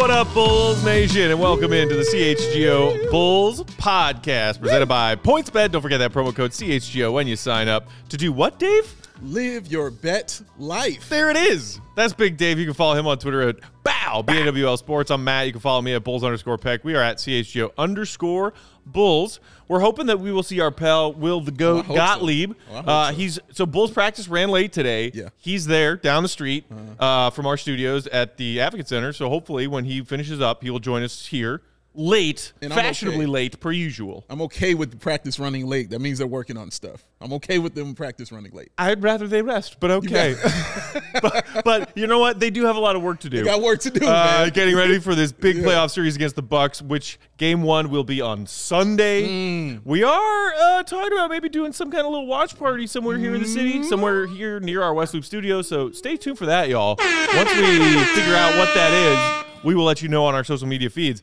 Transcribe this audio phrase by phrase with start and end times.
[0.00, 5.72] What up, Bulls Nation, and welcome into the CHGO Bulls podcast presented by PointsBet.
[5.72, 8.90] Don't forget that promo code CHGO when you sign up to do what, Dave?
[9.20, 11.10] Live your bet life.
[11.10, 11.82] There it is.
[11.96, 12.58] That's Big Dave.
[12.58, 15.10] You can follow him on Twitter at Bawl, B-A-W-L Sports.
[15.10, 15.46] I'm Matt.
[15.46, 16.82] You can follow me at Bulls underscore Peck.
[16.82, 18.54] We are at CHGO underscore
[18.86, 19.40] Bulls.
[19.68, 21.94] We're hoping that we will see our pal Will the Goat so.
[21.94, 22.54] Gottlieb.
[22.70, 23.14] Well, uh, so.
[23.16, 25.12] He's so Bulls practice ran late today.
[25.14, 25.22] Yeah.
[25.22, 25.30] Uh-huh.
[25.36, 26.64] He's there down the street
[26.98, 29.12] uh, from our studios at the Advocate Center.
[29.12, 31.62] So hopefully, when he finishes up, he will join us here
[31.94, 33.26] late, And fashionably okay.
[33.26, 34.24] late per usual.
[34.30, 35.90] I'm okay with the practice running late.
[35.90, 37.04] That means they're working on stuff.
[37.20, 38.70] I'm okay with them practice running late.
[38.78, 40.36] I'd rather they rest, but okay.
[41.22, 42.40] but, but you know what?
[42.40, 43.44] They do have a lot of work to do.
[43.44, 45.64] Got work to do, uh, getting ready for this big Yeah.
[45.64, 49.26] playoff series against the Bucks, which game one will be on Sunday.
[49.26, 49.80] Mm.
[49.84, 53.34] We are uh, talking about maybe doing some kind of little watch party somewhere here
[53.34, 55.60] in the city, somewhere here near our West Loop studio.
[55.62, 56.96] So stay tuned for that, y'all.
[56.98, 57.78] Once we
[58.14, 61.22] figure out what that is, we will let you know on our social media feeds.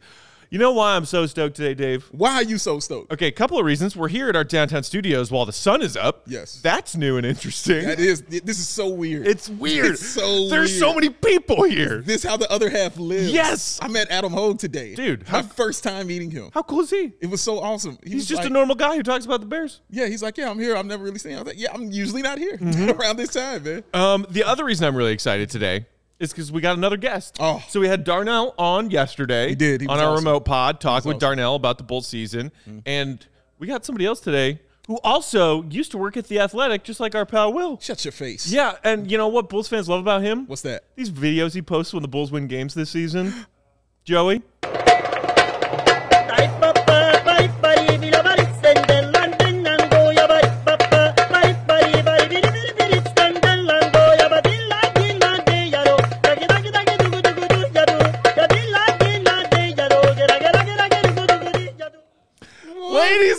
[0.50, 2.06] You know why I'm so stoked today, Dave?
[2.12, 3.12] Why are you so stoked?
[3.12, 3.98] Okay, a couple of reasons.
[3.98, 6.23] We're here at our downtown studios while the sun is up.
[6.26, 6.62] Yes.
[6.62, 7.84] That's new and interesting.
[7.86, 8.22] That is.
[8.22, 9.28] This is so weird.
[9.28, 9.88] It's weird.
[9.94, 10.80] It's so There's weird.
[10.80, 12.02] so many people here.
[12.02, 13.30] This is how the other half lives.
[13.31, 13.78] Yes.
[13.81, 16.50] I met Adam Hogue today, Dude, My how- first time meeting him.
[16.54, 17.11] How cool is he?
[17.20, 17.98] It was so awesome.
[18.04, 19.82] He He's just like, a normal guy who talks about the Bears.
[19.89, 20.78] Yeah, he's like, yeah, I'm here.
[20.78, 21.34] I've never really seen.
[21.34, 21.39] Him.
[21.39, 22.89] I was like, yeah, I'm usually not here Mm-hmm.
[23.02, 23.84] around this time, man.
[23.94, 25.86] Um, the other reason I'm really excited today
[26.20, 27.38] is because we got another guest.
[27.39, 27.64] Oh.
[27.70, 29.50] So we had Darnell on yesterday.
[29.50, 29.82] He did.
[29.82, 30.26] He on our awesome.
[30.26, 31.20] remote pod, talk with awesome.
[31.20, 32.80] Darnell about the Bull season, mm-hmm.
[32.86, 33.26] and
[33.60, 37.14] we got somebody else today who also used to work at the Athletic, just like
[37.14, 37.78] our pal Will.
[37.80, 38.50] Shut your face.
[38.50, 40.48] Yeah, and you know what Bulls fans love about him?
[40.48, 40.86] What's that?
[40.95, 43.34] These videos he posts when the Bulls win games this season.
[44.05, 44.42] Joey,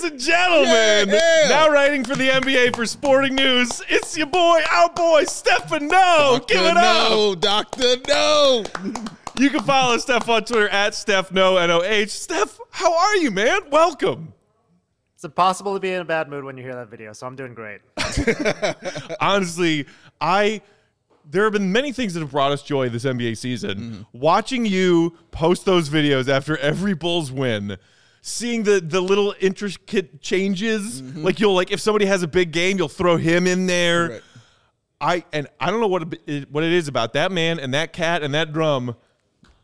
[0.09, 1.49] and gentlemen, Yeah, yeah.
[1.49, 6.41] now writing for the NBA for Sporting News, it's your boy, our boy, Stephen Noh.
[6.47, 7.11] Give it up.
[7.11, 8.65] No, Doctor, no.
[9.39, 12.11] You can follow Steph on Twitter at Steph Noh N O H.
[12.11, 13.61] Steph, how are you, man?
[13.71, 14.33] Welcome.
[15.15, 17.37] It's impossible to be in a bad mood when you hear that video, so I'm
[17.37, 17.81] doing great.
[19.21, 19.87] Honestly,
[20.21, 20.63] I
[21.31, 23.79] there have been many things that have brought us joy this NBA season.
[23.79, 24.19] Mm-hmm.
[24.19, 27.77] Watching you post those videos after every Bulls win.
[28.29, 31.25] Seeing the the little intricate changes, mm-hmm.
[31.25, 34.09] like you'll like if somebody has a big game, you'll throw him in there.
[34.09, 34.23] Right.
[35.01, 37.95] I and I don't know what it, what it is about that man and that
[37.95, 38.97] cat and that drum.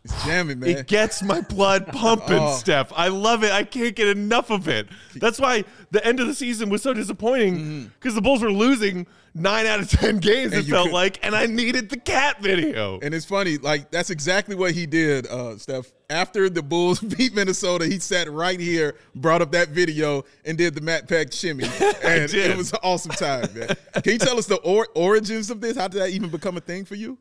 [0.04, 0.68] It's jamming, man.
[0.68, 2.54] It gets my blood pumping, Oh.
[2.56, 2.92] Steph.
[2.94, 3.50] I love it.
[3.52, 4.86] I can't get enough of it.
[5.16, 9.06] That's why the end of the season was so disappointing because the Bulls were losing
[9.34, 10.52] nine out of ten games.
[10.52, 10.58] Mm-hmm.
[10.58, 13.00] And it felt could- like, and I needed the cat video.
[13.00, 15.90] And it's funny, like that's exactly what he did, uh, Steph.
[16.10, 20.74] After the Bulls beat Minnesota, he sat right here, brought up that video, and did
[20.74, 21.64] the Matt Peck shimmy,
[22.04, 23.68] and it was an awesome time, man.
[24.02, 25.78] Can you tell us the or- origins of this?
[25.78, 27.16] How did that even become a thing for you?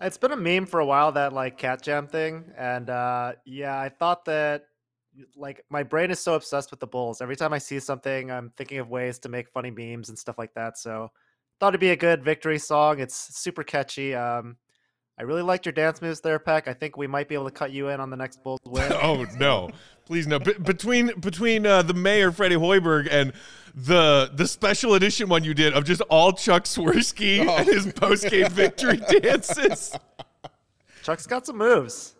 [0.00, 3.78] It's been a meme for a while that like cat jam thing, and uh, yeah,
[3.78, 4.64] I thought that
[5.36, 7.20] like my brain is so obsessed with the Bulls.
[7.20, 10.38] Every time I see something, I'm thinking of ways to make funny memes and stuff
[10.38, 10.78] like that.
[10.78, 11.10] So
[11.58, 13.00] thought it'd be a good victory song.
[13.00, 14.14] It's super catchy.
[14.14, 14.56] Um,
[15.20, 16.66] I really liked your dance moves there, Peck.
[16.66, 18.90] I think we might be able to cut you in on the next Bulls win.
[19.02, 19.68] oh no,
[20.06, 20.38] please no.
[20.38, 23.34] Be- between between uh, the mayor Freddie Hoiberg and
[23.74, 27.54] the the special edition one you did of just all Chuck Swirsky Oh.
[27.58, 29.94] and his post game victory dances.
[31.02, 32.14] Chuck's got some moves.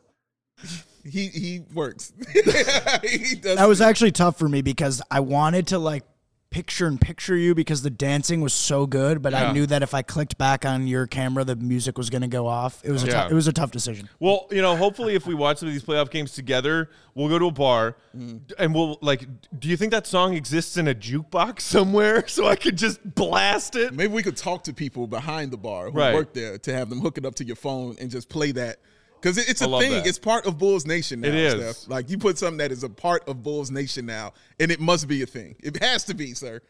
[1.03, 2.13] He he works.
[2.35, 3.57] he does.
[3.57, 6.05] That was actually tough for me because I wanted to like
[6.51, 9.51] picture and picture you because the dancing was so good, but Yeah.
[9.51, 12.29] I knew that if I clicked back on your camera, the music was going to
[12.29, 12.81] go off.
[12.85, 13.13] It was a Yeah.
[13.13, 14.09] tough, it was a tough decision.
[14.19, 17.39] Well, you know, hopefully, if we watch some of these playoff games together, we'll go
[17.39, 18.41] to a bar mm.
[18.59, 19.27] and we'll like.
[19.61, 23.77] Do you think that song exists in a jukebox somewhere so I could just blast
[23.77, 23.95] it?
[23.95, 26.15] Maybe we could talk to people behind the bar who Right.
[26.15, 28.79] work there to have them hook it up to your phone and just play that
[29.21, 29.93] Because it, it's I a thing.
[29.93, 30.07] that.
[30.07, 31.29] It's part of Bulls Nation now.
[31.29, 31.77] It is.
[31.77, 31.91] Steph.
[31.91, 35.09] Like you put something that is a part of Bulls Nation now, and it must
[35.09, 35.57] be a thing.
[35.61, 36.63] It has to be, sir.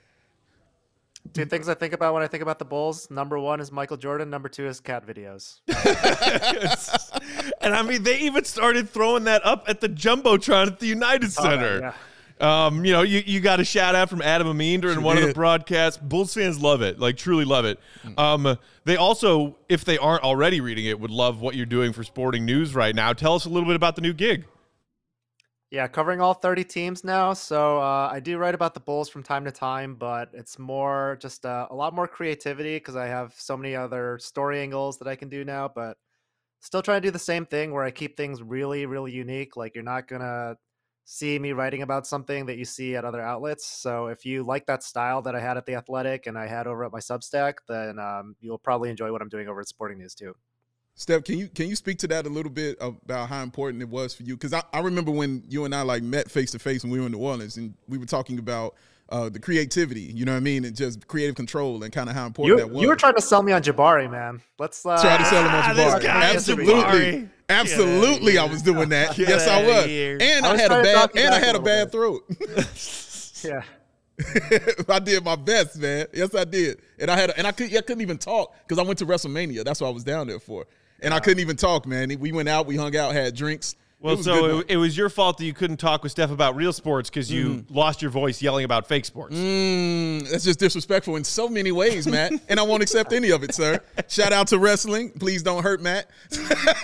[1.35, 3.11] Two things I think about when I think about the Bulls.
[3.11, 4.31] Number one is Michael Jordan.
[4.31, 5.61] Number two is cat videos.
[7.61, 11.27] and I mean, they even started throwing that up at the jumbotron at the United
[11.27, 11.79] oh, Saw that, Center.
[11.81, 11.95] yeah.
[12.41, 15.19] Um, you know, you, you got a shout out from Adam Amin during Sure one
[15.19, 15.99] of the broadcasts.
[15.99, 17.79] Bulls fans love it, like truly love it.
[18.17, 22.03] Um, they also, if they aren't already reading it, would love what you're doing for
[22.03, 23.13] Sporting News right now.
[23.13, 24.47] Tell us a little bit about the new gig.
[25.71, 27.33] Yeah, covering all 30 teams now.
[27.33, 31.17] So uh, I do write about the Bulls from time to time, but it's more
[31.21, 35.07] just uh, a lot more creativity because I have so many other story angles that
[35.07, 35.71] I can do now.
[35.73, 35.97] But
[36.61, 39.57] still trying to do the same thing where I keep things really, really unique.
[39.57, 40.57] Like you're not going to
[41.13, 43.67] see me writing about something that you see at other outlets.
[43.67, 46.69] So if you like that style that I had at The Athletic and I had
[46.69, 49.99] over at my Substack, then um, you'll probably enjoy what I'm doing over at Sporting
[49.99, 50.37] News too.
[50.95, 53.89] Steph, can you can you speak to that a little bit about how important it
[53.89, 54.37] was for you?
[54.37, 57.01] Because I, I remember when you and I like met face to face when we
[57.01, 58.75] were in New Orleans, and we were talking about
[59.09, 60.03] uh, the creativity.
[60.03, 62.65] You know what I mean, and just creative control, and kind of how important You,
[62.65, 62.83] that was.
[62.83, 64.43] you were trying to sell me on Jabari, man.
[64.59, 66.03] Let's uh, try to sell him Ah, on this Jabari.
[66.03, 67.31] guy, Absolutely, Jabari.
[67.51, 69.17] Absolutely, I was doing that.
[69.17, 71.61] Get yes, I was, and I I, was had a bad and I had a
[71.61, 72.25] bad throat.
[73.43, 73.63] Yeah.
[74.87, 76.07] I did my best, man.
[76.13, 78.79] Yes, I did, and I had, a, and I could, I couldn't even talk because
[78.79, 79.65] I went to WrestleMania.
[79.65, 80.67] That's what I was down there for,
[81.01, 82.15] and I couldn't even talk, man.
[82.21, 83.77] We went out, we hung out, had drinks.
[84.01, 86.31] It Well, was so it, it was your fault that you couldn't talk with Steph
[86.31, 89.37] about real sports because you lost your voice yelling about fake sports.
[89.37, 92.33] Mm, that's just disrespectful in so many ways, Matt.
[92.49, 93.79] and I won't accept any of it, sir.
[94.09, 95.11] Shout out to wrestling.
[95.11, 96.09] Please don't hurt Matt.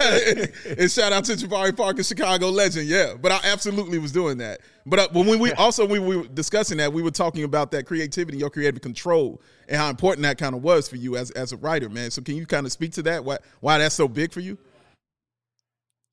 [0.79, 2.87] and shout out to Jabari Parker, Chicago legend.
[2.87, 4.61] Yeah, but I absolutely was doing that.
[4.85, 7.87] But uh, when we also when we were discussing that, we were talking about that
[7.87, 11.53] creativity, your creative control, and how important that kind of was for you as as
[11.53, 12.11] a writer, man.
[12.11, 13.25] So can you kind of speak to that?
[13.25, 14.59] Why why that's so big for you?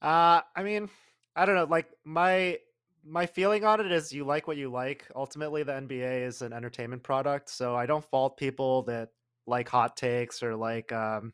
[0.03, 0.89] Uh, I mean,
[1.35, 1.63] I don't know.
[1.65, 2.59] Like my
[3.05, 5.07] my feeling on it is, you like what you like.
[5.15, 9.09] Ultimately, the NBA is an entertainment product, so I don't fault people that
[9.47, 11.33] like hot takes or like um,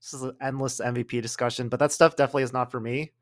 [0.00, 1.68] this is an endless MVP discussion.
[1.68, 3.12] But that stuff definitely is not for me.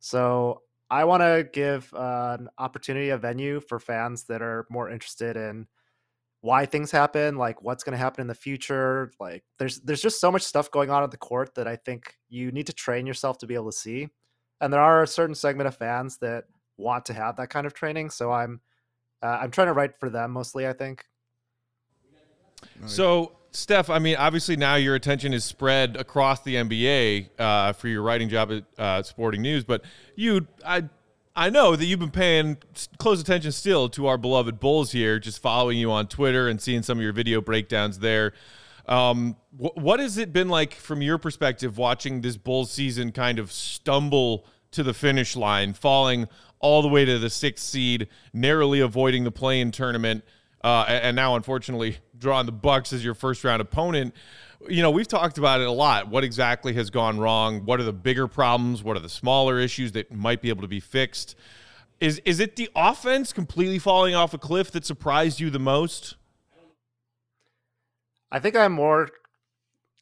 [0.00, 4.90] So I want to give uh, an opportunity, a venue for fans that are more
[4.90, 5.66] interested in
[6.40, 9.12] why things happen, like what's going to happen in the future.
[9.20, 12.16] Like there's there's just so much stuff going on at the court that I think
[12.28, 14.08] you need to train yourself to be able to see.
[14.60, 16.44] And there are a certain segment of fans that
[16.76, 18.10] want to have that kind of training.
[18.10, 18.60] So I'm
[19.22, 20.66] uh, I'm trying to write for them mostly.
[20.66, 21.04] I think.
[22.86, 27.88] So, Steph, I mean, obviously now your attention is spread across the NBA uh, for
[27.88, 29.84] your writing job at uh, Sporting News, but
[30.16, 30.84] you, I,
[31.34, 32.58] I know that you've been paying
[32.98, 36.82] close attention still to our beloved Bulls here, just following you on Twitter and seeing
[36.82, 38.32] some of your video breakdowns there.
[38.88, 43.38] Um, wh- what has it been like from your perspective watching this Bulls season kind
[43.38, 46.28] of stumble to the finish line, falling
[46.60, 50.24] all the way to the sixth seed, narrowly avoiding the play-in tournament?
[50.62, 54.14] uh, and, now unfortunately drawing the Bucks as your first round opponent.
[54.68, 56.08] You know, we've talked about it a lot.
[56.08, 57.64] What exactly has gone wrong?
[57.64, 58.82] What are the bigger problems?
[58.82, 61.36] What are the smaller issues that might be able to be fixed?
[62.00, 66.16] Is is it the offense completely falling off a cliff that surprised you the most?
[68.30, 69.08] I think I'm more,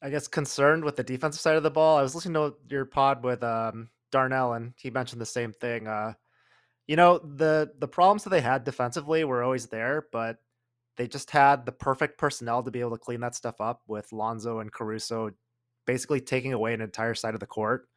[0.01, 1.97] I guess, concerned with the defensive side of the ball.
[1.97, 5.87] I was listening to your pod with um, Darnell, and he mentioned the same thing.
[5.87, 6.13] Uh,
[6.87, 10.37] you know, the the problems that they had defensively were always there, but
[10.97, 14.11] they just had the perfect personnel to be able to clean that stuff up with
[14.11, 15.31] Lonzo and Caruso
[15.85, 17.87] basically taking away an entire side of the court.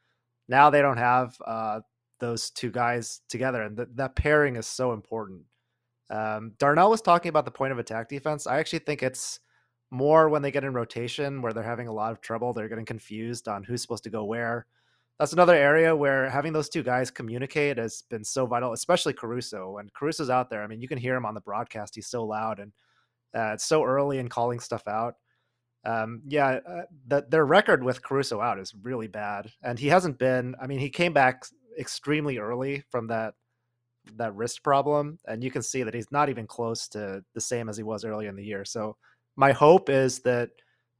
[0.49, 1.80] Now they don't have uh,
[2.20, 5.42] those two guys together, and th- that pairing is so important.
[6.10, 8.46] Um, Darnell was talking about the point of attack defense.
[8.46, 9.40] I actually think it's
[9.90, 12.52] more when they get in rotation where they're having a lot of trouble.
[12.52, 14.66] They're getting confused on who's supposed to go where.
[15.18, 19.73] That's another area where having those two guys communicate has been so vital, especially Caruso.
[19.73, 21.94] When Caruso's out there, I mean, you can hear him on the broadcast.
[21.94, 22.73] He's so loud and
[23.35, 25.14] uh, it's so early in calling stuff out.
[25.85, 30.18] Um, yeah, uh, the, their record with Caruso out is really bad, and he hasn't
[30.18, 30.54] been.
[30.61, 31.44] I mean, he came back
[31.78, 33.35] extremely early from that
[34.16, 37.68] that wrist problem, and you can see that he's not even close to the same
[37.68, 38.64] as he was earlier in the year.
[38.64, 38.97] So
[39.37, 40.50] my hope is that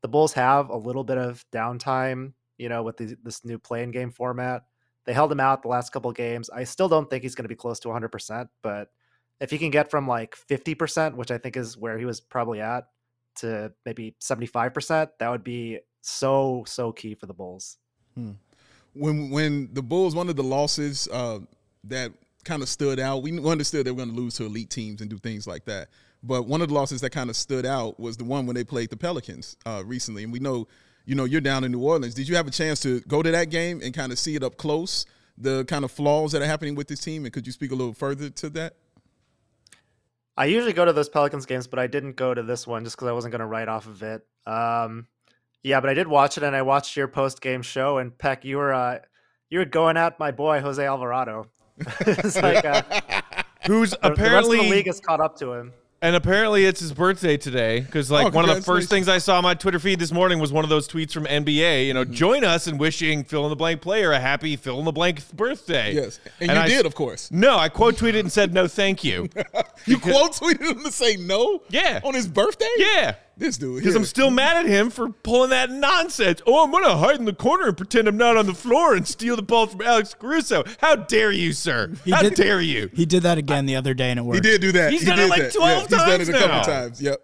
[0.03, 3.91] the Bulls have a little bit of downtime, you know, with the, this new play-in
[3.91, 4.63] game format.
[5.07, 6.51] They held him out the last couple games.
[6.51, 8.89] I still don't think he's going to be close to 100%, but
[9.41, 12.61] if he can get from like 50%, which I think is where he was probably
[12.61, 12.85] at,
[13.37, 17.79] to maybe 75%, that would be so, so key for the Bulls.
[18.93, 21.39] when when the Bulls one of the losses uh,
[21.85, 22.13] that
[22.45, 23.23] kind of stood out.
[23.23, 25.89] We understood they were going to lose to elite teams and do things like that.
[26.23, 28.65] But one of the losses that kind of stood out was the one when they
[28.65, 30.67] played the Pelicans uh, recently, and we know
[31.11, 32.15] you know, you're down in New Orleans.
[32.15, 34.43] Did you have a chance to go to that game and kind of see it
[34.43, 37.25] up close, the kind of flaws that are happening with this team?
[37.25, 38.77] And could you speak a little further to that?
[40.37, 42.97] I usually go to those Pelicans games, but I didn't go to this one just
[42.97, 44.25] because I wasn't going to write off of it.
[44.47, 45.09] Um,
[45.63, 47.99] yeah, but I did watch it, and I watched your post game show.
[47.99, 49.01] And Peck, you were uh,
[49.51, 51.47] you were going at my boy Jose Alvarado.
[52.01, 52.83] it's like uh,
[53.67, 55.73] Who's the, apparently the rest of the league has caught up to him.
[56.03, 59.19] And apparently it's his birthday today because like Oh, one of the first things I
[59.19, 61.87] saw on my Twitter feed this morning was one of those tweets from NBA.
[61.87, 62.15] You know, Mm-hmm.
[62.15, 65.31] join us in wishing fill in the blank player a happy fill in the blank
[65.33, 65.93] birthday.
[65.95, 67.31] Yes, and, And you I- did, of course.
[67.31, 69.29] No, I quote tweeted and said no, thank you.
[69.87, 71.63] You quote tweeted him to say no.
[71.71, 72.01] Yeah.
[72.05, 72.69] on his birthday.
[72.77, 73.15] yeah.
[73.39, 73.79] this dude.
[73.79, 73.95] Because.
[73.97, 76.43] I'm still mad at him for pulling that nonsense.
[76.47, 79.09] Oh, I'm gonna hide in the corner and pretend I'm not on the floor and
[79.09, 80.65] steal the ball from Alex Caruso.
[80.83, 81.93] How dare you, sir?
[82.05, 82.91] He How did- dare you?
[82.93, 84.45] He did that again the other day and it worked.
[84.45, 84.93] He did do that.
[84.93, 85.55] He's he done it like that.
[85.55, 86.63] 12 yeah, He's done times it a couple now.
[86.63, 87.03] times.
[87.03, 87.21] Yep.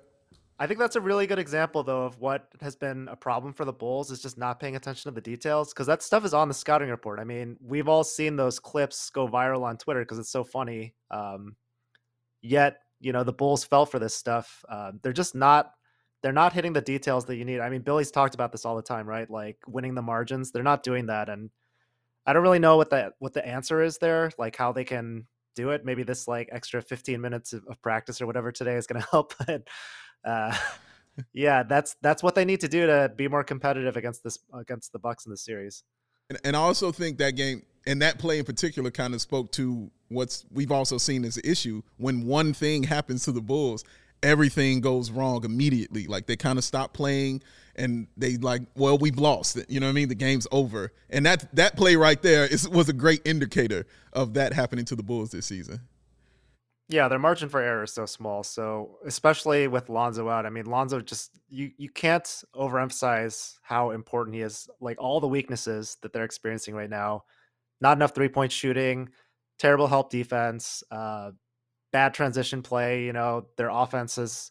[0.59, 3.67] I think that's a really good example, though, of what has been a problem for
[3.67, 6.49] the Bulls is just not paying attention to the details because that stuff is on
[6.49, 7.21] the scouting report.
[7.21, 10.95] I mean, we've all seen those clips go viral on Twitter because it's so funny.
[11.11, 11.57] Um,
[12.41, 14.65] yet, you know, the Bulls fell for this stuff.
[14.69, 15.73] Uh, they're just not.
[16.23, 17.61] They're not hitting the details that you need.
[17.61, 19.31] I mean, Billy's talked about this all the time, right?
[19.31, 20.51] Like winning the margins.
[20.51, 21.51] They're not doing that, and
[22.25, 24.31] I don't really know what the what the answer is there.
[24.39, 25.85] Like how they can do it.
[25.85, 29.09] Maybe this like extra 15 minutes of, of practice or whatever today is going to
[29.11, 29.35] help.
[29.45, 29.67] But
[30.25, 30.57] uh,
[31.33, 34.93] yeah, that's that's what they need to do to be more competitive against this against
[34.93, 35.83] the Bucks in the series.
[36.31, 39.53] And, and I also think that game and that play in particular kind of spoke
[39.53, 43.85] to what's we've also seen as an issue when one thing happens to the Bulls,
[44.27, 46.07] everything goes wrong immediately.
[46.07, 47.43] Like they kind of stop playing
[47.77, 49.59] and they like, well, we've lost.
[49.69, 50.09] You know what I mean?
[50.09, 50.93] The game's over.
[51.09, 54.97] And that that play right there is was a great indicator of that happening to
[54.97, 55.81] the Bulls this season.
[56.89, 58.45] Yeah, their margin for error is so small.
[58.45, 64.35] So especially with Lonzo out, I mean, Lonzo just you you can't overemphasize how important
[64.35, 64.69] he is.
[64.81, 67.25] Like all the weaknesses that they're experiencing right now,
[67.81, 69.09] not enough three point shooting,
[69.59, 71.31] terrible help defense, uh,
[71.97, 73.07] bad transition play.
[73.07, 74.51] You know, their offense has,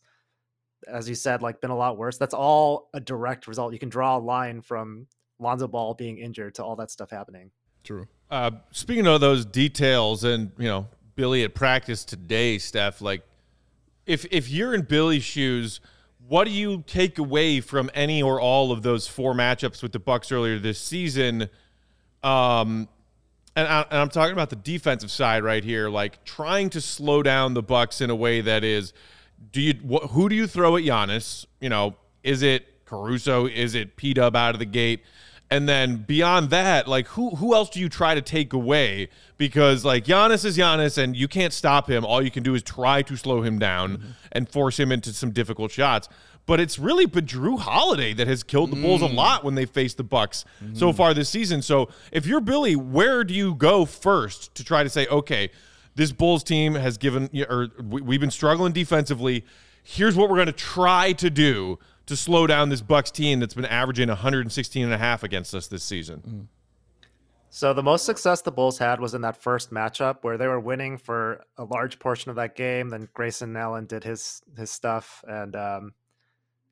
[0.87, 2.17] as you said, like been a lot worse.
[2.17, 3.71] That's all a direct result.
[3.71, 5.05] You can draw a line from
[5.37, 7.51] Lonzo Ball being injured to all that stuff happening.
[7.83, 8.07] True.
[8.31, 12.99] Uh, speaking of those details, and you know, Billy at practice today, Steph.
[12.99, 13.21] Like,
[14.07, 15.81] if if you're in Billy's shoes,
[16.27, 19.99] what do you take away from any or all of those four matchups with the
[19.99, 21.51] Bucks earlier this season?
[22.23, 22.89] Um,
[23.55, 27.23] and, I, and I'm talking about the defensive side right here, like trying to slow
[27.23, 28.93] down the Bucks in a way that is,
[29.51, 31.45] do you wh- who do you throw at Giannis?
[31.61, 33.45] You know, is it Caruso?
[33.47, 35.03] Is it P Dub out of the gate?
[35.49, 39.09] And then beyond that, like who who else do you try to take away?
[39.37, 42.03] Because like Giannis is Giannis, and you can't stop him.
[42.03, 44.09] All you can do is try to slow him down mm-hmm.
[44.31, 46.09] and force him into some difficult shots.
[46.45, 49.15] But it's really been Jrue Holiday that has killed the Bulls a mm.
[49.15, 50.95] lot when they face the Bucks so mm.
[50.95, 51.63] far this season.
[51.63, 55.49] So if you're Billy, where do you go first to try to say, okay,
[55.95, 59.43] this Bulls team has given or we- we've been struggling defensively.
[59.83, 63.53] Here's what we're going to try to do to slow down this Bucks team that's
[63.53, 66.21] been averaging 116 and a half against us this season.
[66.27, 66.47] Mm.
[67.49, 70.59] So the most success the Bulls had was in that first matchup where they were
[70.59, 72.89] winning for a large portion of that game.
[72.89, 75.93] Then Grayson Allen did his his stuff, and um,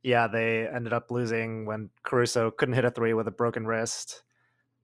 [0.04, 4.24] yeah, they ended up losing when Caruso couldn't hit a three with a broken wrist.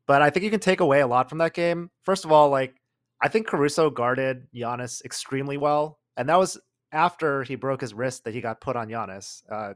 [0.08, 1.92] But I think you can take away a lot from that game.
[2.02, 2.76] First of all, like
[3.22, 6.58] I think Caruso guarded Giannis extremely well, and that was
[6.92, 9.44] after he broke his wrist that he got put on Giannis.
[9.52, 9.74] Uh,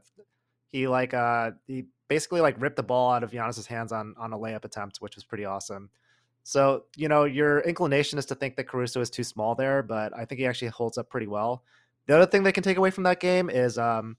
[0.72, 4.32] he like uh, he basically like ripped the ball out of Giannis's hands on on
[4.32, 5.90] a layup attempt, which was pretty awesome.
[6.42, 10.14] So, you know, your inclination is to think that Caruso is too small there, but
[10.14, 11.62] I think he actually holds up pretty well.
[12.06, 14.18] The other thing they can take away from that game is um,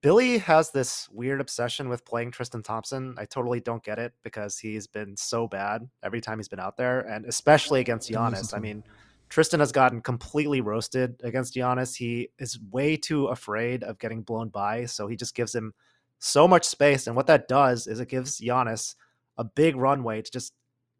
[0.00, 3.14] Billy has this weird obsession with playing Tristan Thompson.
[3.18, 6.76] I totally don't get it because he's been so bad every time he's been out
[6.76, 8.54] there, and especially against Giannis.
[8.54, 8.82] I mean,
[9.28, 11.96] Tristan has gotten completely roasted against Giannis.
[11.96, 15.72] He is way too afraid of getting blown by, so he just gives him
[16.18, 17.06] so much space.
[17.06, 18.94] And what that does is it gives Giannis
[19.36, 20.54] a big runway to just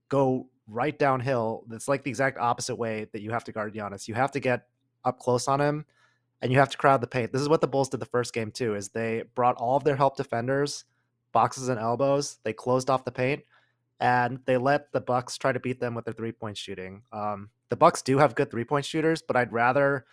[0.09, 1.65] go right downhill.
[1.69, 4.09] That's like the exact opposite way that you have to guard Giannis.
[4.09, 4.67] You have to get
[5.05, 5.85] up close on him
[6.43, 7.33] and you have to crowd the paint.
[7.33, 9.85] This is what the Bulls did the first game too, is they brought all of
[9.85, 10.85] their help defenders,
[11.33, 13.43] boxes and elbows, they closed off the paint,
[14.01, 17.03] and they let the Bucks try to beat them with their three-point shooting.
[17.13, 20.05] Um, the Bucks do have good three-point shooters, but I'd rather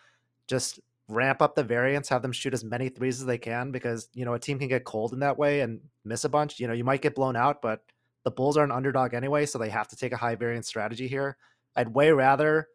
[0.47, 4.09] just ramp up the variance, have them shoot as many threes as they can because
[4.13, 6.59] you know a team can get cold in that way and miss a bunch.
[6.59, 7.83] You know, you might get blown out, but
[8.23, 11.07] the Bulls are an underdog anyway, so they have to take a high variance strategy
[11.07, 11.37] here.
[11.75, 12.67] I'd way rather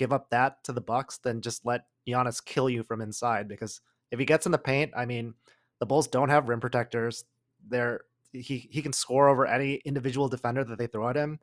[0.00, 3.82] give up that to the Bucks than just let Giannis kill you from inside because
[4.10, 5.34] if he gets in the paint, I mean,
[5.78, 7.24] the Bulls don't have rim protectors.
[7.68, 8.00] They're
[8.32, 11.38] he he can score over any individual defender that they throw at him.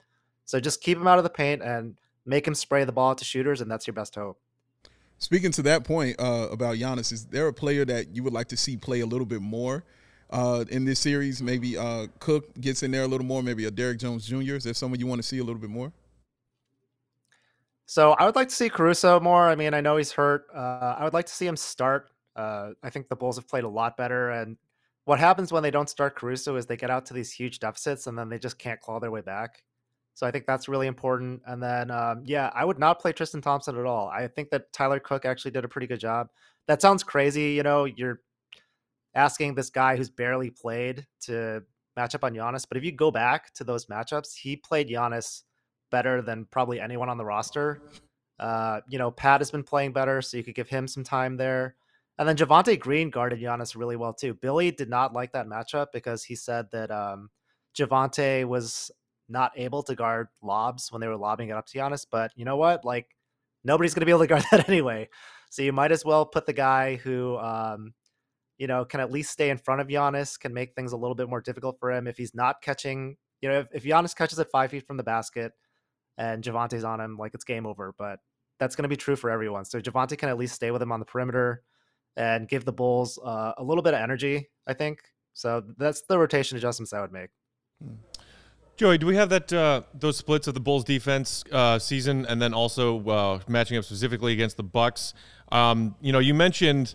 [0.46, 3.24] So just keep him out of the paint and make him spray the ball to
[3.24, 4.40] shooters, and that's your best hope.
[5.20, 8.48] Speaking to that point uh, about Giannis, is there a player that you would like
[8.48, 9.84] to see play a little bit more
[10.32, 11.44] uh, in this series?
[11.44, 13.44] Maybe uh, Cook gets in there a little more.
[13.44, 14.56] Maybe a Derrick Jones Jr.
[14.56, 15.92] Is there someone you want to see a little bit more?
[17.90, 19.48] So I would like to see Caruso more.
[19.48, 20.46] I mean, I know he's hurt.
[20.54, 22.12] Uh, I would like to see him start.
[22.36, 24.30] Uh, I think the Bulls have played a lot better.
[24.30, 24.58] And
[25.06, 28.06] what happens when they don't start Caruso is they get out to these huge deficits
[28.08, 29.64] and then they just can't claw their way back.
[30.16, 31.42] So I think that's really important.
[31.46, 34.10] And then, um, yeah, I would not play Tristan Thompson at all.
[34.10, 36.28] I think that Tyler Cook actually did a pretty good job.
[36.68, 37.52] That sounds crazy.
[37.52, 38.20] You know, you're
[39.16, 41.64] asking this guy who's barely played to
[41.96, 42.66] match up on Giannis.
[42.68, 45.44] But if you go back to those matchups, he played Giannis
[45.90, 47.82] better than probably anyone on the roster.
[48.40, 51.38] Uh, you know, Pat has been playing better, so you could give him some time
[51.38, 51.76] there.
[52.20, 54.34] And then Javonte Green guarded Giannis really well too.
[54.34, 57.30] Billy did not like that matchup because he said that um,
[57.78, 58.92] Javonte was
[59.30, 62.06] not able to guard lobs when they were lobbing it up to Giannis.
[62.10, 62.84] But you know what?
[62.84, 63.08] Like
[63.64, 65.10] nobody's going to be able to guard that anyway.
[65.50, 67.94] So you might as well put the guy who, um,
[68.58, 71.16] you know, can at least stay in front of Giannis, can make things a little
[71.16, 73.18] bit more difficult for him if he's not catching.
[73.42, 75.54] You know, if, if Giannis catches it five feet from the basket,
[76.18, 77.94] and Javonte's on him, like it's game over.
[77.98, 78.20] But
[78.60, 79.66] that's going to be true for everyone.
[79.66, 81.64] So Javonte can at least stay with him on the perimeter
[82.16, 85.00] and give the Bulls uh, a little bit of energy, I think.
[85.34, 87.30] So that's the rotation adjustments I would make.
[87.84, 87.94] Hmm.
[88.78, 92.40] Joey, do we have that uh, those splits of the Bulls defense uh, season, and
[92.40, 95.16] then also uh, matching up specifically against the Bucks?
[95.52, 96.94] Um, you know, you mentioned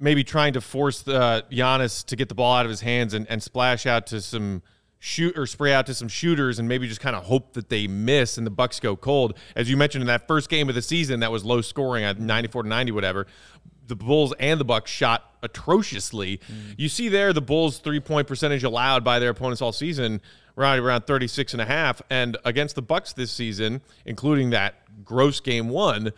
[0.00, 3.14] maybe trying to force the, uh, Giannis to get the ball out of his hands
[3.14, 4.62] and, and splash out to some
[5.02, 7.86] shoot or spray out to some shooters and maybe just kind of hope that they
[7.86, 9.36] miss and the Bucks go cold.
[9.56, 12.20] As you mentioned in that first game of the season, that was low scoring at
[12.20, 13.26] 94 to 90, whatever.
[13.86, 16.36] The Bulls and the Bucks shot atrociously.
[16.36, 16.74] Mm.
[16.76, 20.20] You see there the Bulls three point percentage allowed by their opponents all season
[20.58, 25.40] around around 36 and a half and against the Bucks this season, including that gross
[25.40, 26.12] game 1,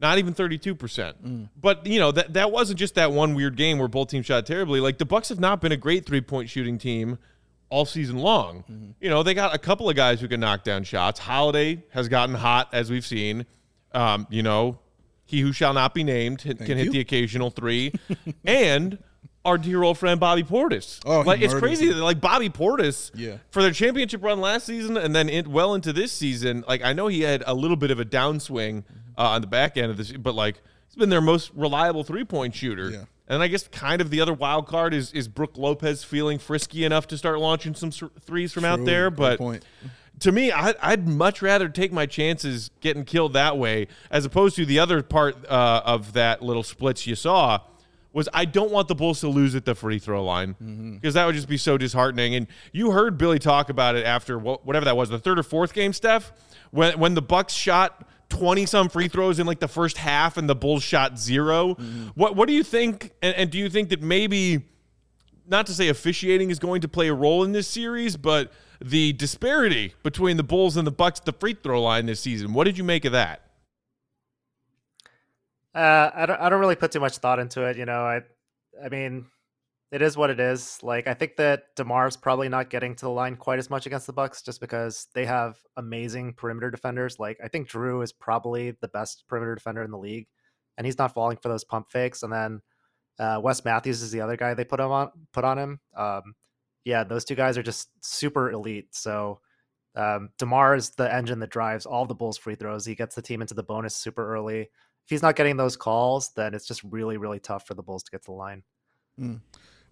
[0.00, 0.74] not even 32%.
[0.74, 1.48] Mm.
[1.60, 4.46] But, you know, that that wasn't just that one weird game where both teams shot
[4.46, 4.80] terribly.
[4.80, 7.18] Like the Bucks have not been a great three-point shooting team
[7.72, 8.64] all season long.
[8.70, 8.90] Mm-hmm.
[9.00, 11.18] You know, they got a couple of guys who can knock down shots.
[11.18, 13.46] Holiday has gotten hot, as we've seen.
[13.92, 14.78] Um, you know,
[15.24, 17.92] he who shall not be named can hit the occasional three.
[18.44, 18.98] and
[19.44, 21.00] our dear old friend Bobby Portis.
[21.04, 23.38] Oh, like it's crazy that like Bobby Portis, yeah.
[23.50, 26.64] for their championship run last season and then it, well into this season.
[26.68, 28.84] Like I know he had a little bit of a downswing
[29.16, 32.24] uh, on the back end of this, but like he's been their most reliable three
[32.24, 32.90] point shooter.
[32.90, 33.04] Yeah.
[33.28, 36.84] And I guess kind of the other wild card is is Brook Lopez feeling frisky
[36.84, 39.10] enough to start launching some threes from True, out there.
[39.10, 39.40] But
[40.20, 44.56] to me, I'd, I'd, much rather take my chances getting killed that way as opposed
[44.56, 47.60] to the other part uh, of that little splits you saw
[48.12, 51.10] was I don't want the Bulls to lose at the free throw line because mm-hmm.
[51.12, 52.34] that would just be so disheartening.
[52.34, 55.72] And you heard Billy talk about it after whatever that was, the third or fourth
[55.72, 56.32] game, Steph,
[56.70, 60.48] when when the Bucks shot 20 some free throws in like the first half and
[60.48, 62.06] the Bulls shot 0 mm-hmm.
[62.14, 63.12] What what do you think?
[63.20, 64.62] And, and do you think that maybe
[65.46, 69.12] not to say officiating is going to play a role in this series, but the
[69.12, 72.54] disparity between the Bulls and the Bucks at the free throw line this season.
[72.54, 73.42] What did you make of that?
[75.74, 76.40] Uh, I don't.
[76.40, 77.76] I don't really put too much thought into it.
[77.76, 78.22] You know, I,
[78.82, 79.26] I mean,
[79.92, 80.78] it is what it is.
[80.82, 84.06] Like I think that DeMar's probably not getting to the line quite as much against
[84.06, 87.18] the Bucks just because they have amazing perimeter defenders.
[87.20, 90.28] Like I think Jrue is probably the best perimeter defender in the league,
[90.78, 92.22] and he's not falling for those pump fakes.
[92.22, 92.62] And then
[93.18, 95.80] uh, Wes Matthews is the other guy they put him on put on him.
[95.94, 96.34] Um,
[96.86, 98.88] yeah, those two guys are just super elite.
[98.92, 99.40] So
[99.94, 102.86] um, Demar is the engine that drives all the Bulls free throws.
[102.86, 104.62] He gets the team into the bonus super early.
[104.62, 108.02] If he's not getting those calls, then it's just really really tough for the Bulls
[108.04, 108.62] to get to the line.
[109.20, 109.40] Mm.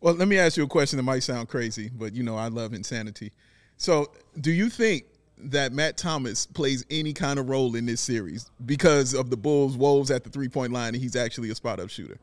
[0.01, 2.49] Well, let me ask you a question that might sound crazy, but you know, I
[2.49, 3.33] love insanity.
[3.77, 4.11] So,
[4.41, 5.05] do you think
[5.45, 9.77] that Matt Thomas plays any kind of role in this series because of the Bulls'
[9.77, 12.19] woes at the three point line and he's actually a spot up shooter?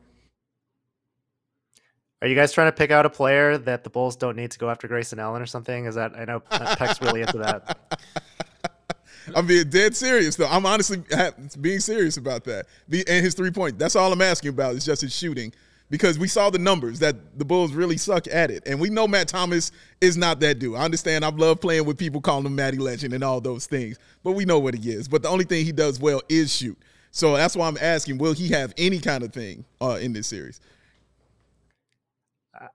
[2.20, 4.58] Are you guys trying to pick out a player that the Bulls don't need to
[4.58, 5.84] go after Grayson Allen or something?
[5.84, 7.78] Is that I know Peck's really into that.
[9.36, 10.48] I'm being dead serious though.
[10.48, 11.02] I'm honestly
[11.60, 12.66] being serious about that.
[12.90, 13.78] And his three point.
[13.78, 14.74] That's all I'm asking about.
[14.74, 15.52] Is just his shooting
[15.90, 18.62] because we saw the numbers that the Bulls really suck at it.
[18.66, 20.76] And we know Matt Thomas is not that dude.
[20.76, 23.98] I understand I love playing with people calling him Matty Legend and all those things,
[24.22, 25.08] but we know what he is.
[25.08, 26.78] But the only thing he does well is shoot.
[27.10, 30.26] So that's why I'm asking, will he have any kind of thing uh, in this
[30.26, 30.60] series?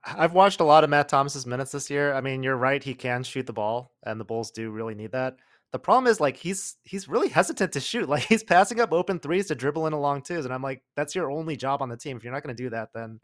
[0.04, 2.14] I've watched a lot of Matt Thomas's minutes this year.
[2.14, 5.12] I mean, you're right; he can shoot the ball, and the Bulls do really need
[5.12, 5.36] that.
[5.74, 8.08] The problem is like he's he's really hesitant to shoot.
[8.14, 10.84] Like he's passing up open threes to dribble in a long twos, and I'm like,
[10.94, 12.16] that's your only job on the team.
[12.16, 13.18] If you're not going to do that, then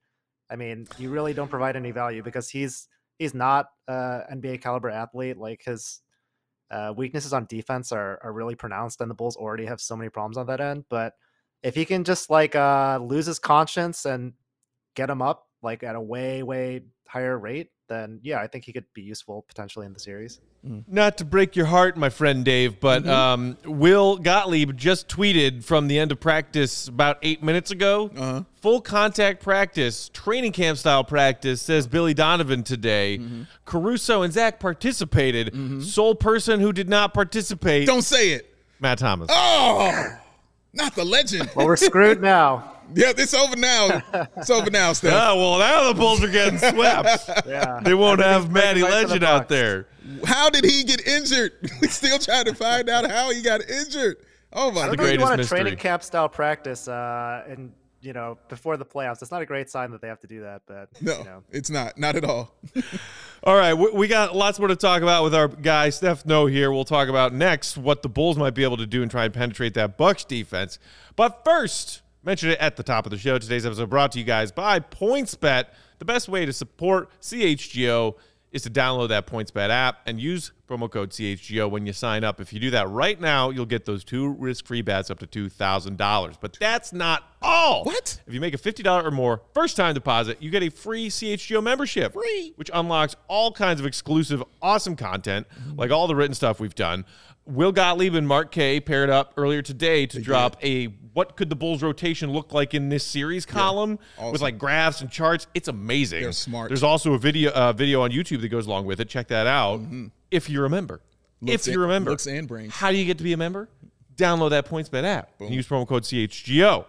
[0.50, 2.88] I mean, you really don't provide any value because he's
[3.20, 5.36] he's not uh NBA caliber athlete.
[5.36, 6.00] Like his
[6.72, 10.10] uh, weaknesses on defense are are really pronounced, and the Bulls already have so many
[10.10, 10.86] problems on that end.
[10.90, 11.12] But
[11.62, 14.32] if he can just like uh lose his conscience and
[14.96, 18.72] get him up like at a way way higher rate, then yeah, I think he
[18.72, 20.40] could be useful potentially in the series.
[20.86, 25.88] Not to break your heart, my friend Dave, but um, Will Gottlieb just tweeted from
[25.88, 28.10] the end of practice about eight minutes ago.
[28.14, 28.42] Uh-huh.
[28.60, 33.20] Full contact practice, training camp style practice, says Billy Donovan today.
[33.64, 35.82] Caruso and Zach participated.
[35.82, 38.54] Sole person who did not participate, Don't say it.
[38.80, 39.28] Matt Thomas.
[39.32, 40.16] Oh,
[40.72, 41.50] not the legend.
[41.56, 42.79] Well, we're screwed now.
[42.94, 44.02] Yeah, it's over now.
[44.36, 45.12] It's over now, Steph.
[45.14, 47.30] Oh, well, now the Bulls are getting swept.
[47.46, 49.86] Yeah, They won't have Matty breaking right to the Legend out there.
[50.24, 51.52] How did he get injured?
[51.80, 54.16] We still trying to find out how he got injured.
[54.52, 54.98] Oh my I the don't god.
[54.98, 55.58] know you greatest want a mystery.
[55.60, 59.22] training camp style practice, uh, and you know before the playoffs.
[59.22, 61.42] It's not a great sign that they have to do that, but No, you know.
[61.52, 61.96] it's not.
[61.98, 62.52] Not at all.
[63.44, 66.46] All right, we, we got lots more to talk about with our guy Steph Noh
[66.46, 66.72] here.
[66.72, 69.32] We'll talk about next what the Bulls might be able to do and try and
[69.32, 70.78] penetrate that Bucks defense.
[71.16, 73.38] But first, mention it at the top of the show.
[73.38, 75.66] Today's episode brought to you guys by PointsBet.
[75.98, 78.14] The best way to support CHGO
[78.52, 82.40] is to download that PointsBet app and use promo code CHGO when you sign up.
[82.40, 86.36] If you do that right now, you'll get those two risk-free bets up to $2,000.
[86.40, 87.84] But that's not all.
[87.84, 88.20] What?
[88.26, 92.12] If you make a $50 or more first-time deposit, you get a free CHGO membership.
[92.12, 92.52] Free.
[92.56, 97.04] Which unlocks all kinds of exclusive, awesome content, like all the written stuff we've done.
[97.50, 101.56] Will Gottlieb and Mark K paired up earlier today to drop a what could the
[101.56, 104.40] Bulls rotation look like in this series column with awesome.
[104.40, 105.46] like graphs and charts.
[105.54, 106.22] It's amazing.
[106.22, 106.68] They're smart.
[106.68, 109.08] There's also a video uh, video on YouTube that goes along with it.
[109.08, 109.80] Check that out
[110.30, 111.00] if you remember.
[111.40, 112.10] Looks if you remember.
[112.10, 112.72] looks and brains.
[112.74, 113.68] How do you get to be a member?
[114.16, 116.84] Download that PointsBet app and use promo code CHGO.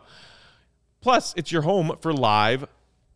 [1.00, 2.65] Plus, it's your home for live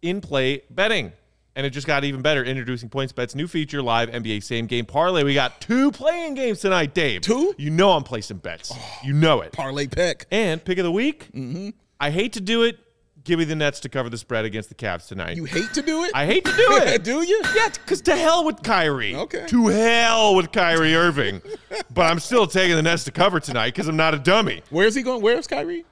[0.01, 1.11] in-play betting.
[1.57, 2.43] And it just got even better.
[2.43, 5.23] Introducing PointsBet's new feature, live NBA same game parlay.
[5.23, 7.21] We got two play-in games tonight, Dave.
[7.21, 7.55] Two?
[7.57, 8.73] You know I'm placing bets.
[9.03, 9.53] you know it.
[9.53, 10.25] Parlay pick.
[10.31, 11.29] And pick of the week.
[11.31, 11.69] Mm-hmm.
[11.99, 12.79] I hate to do it.
[13.23, 15.35] Give me the Nets to cover the spread against the Cavs tonight.
[15.35, 16.11] You hate to do it?
[16.13, 17.03] I hate to do it.
[17.03, 17.41] do you?
[17.55, 19.15] Yeah, because to hell with Kyrie.
[19.15, 19.47] Okay.
[19.47, 21.41] To hell with Kyrie Irving.
[21.93, 24.61] but I'm still taking the Nets to cover tonight because I'm not a dummy.
[24.69, 25.23] Where's he going?
[25.23, 25.85] Where's Kyrie?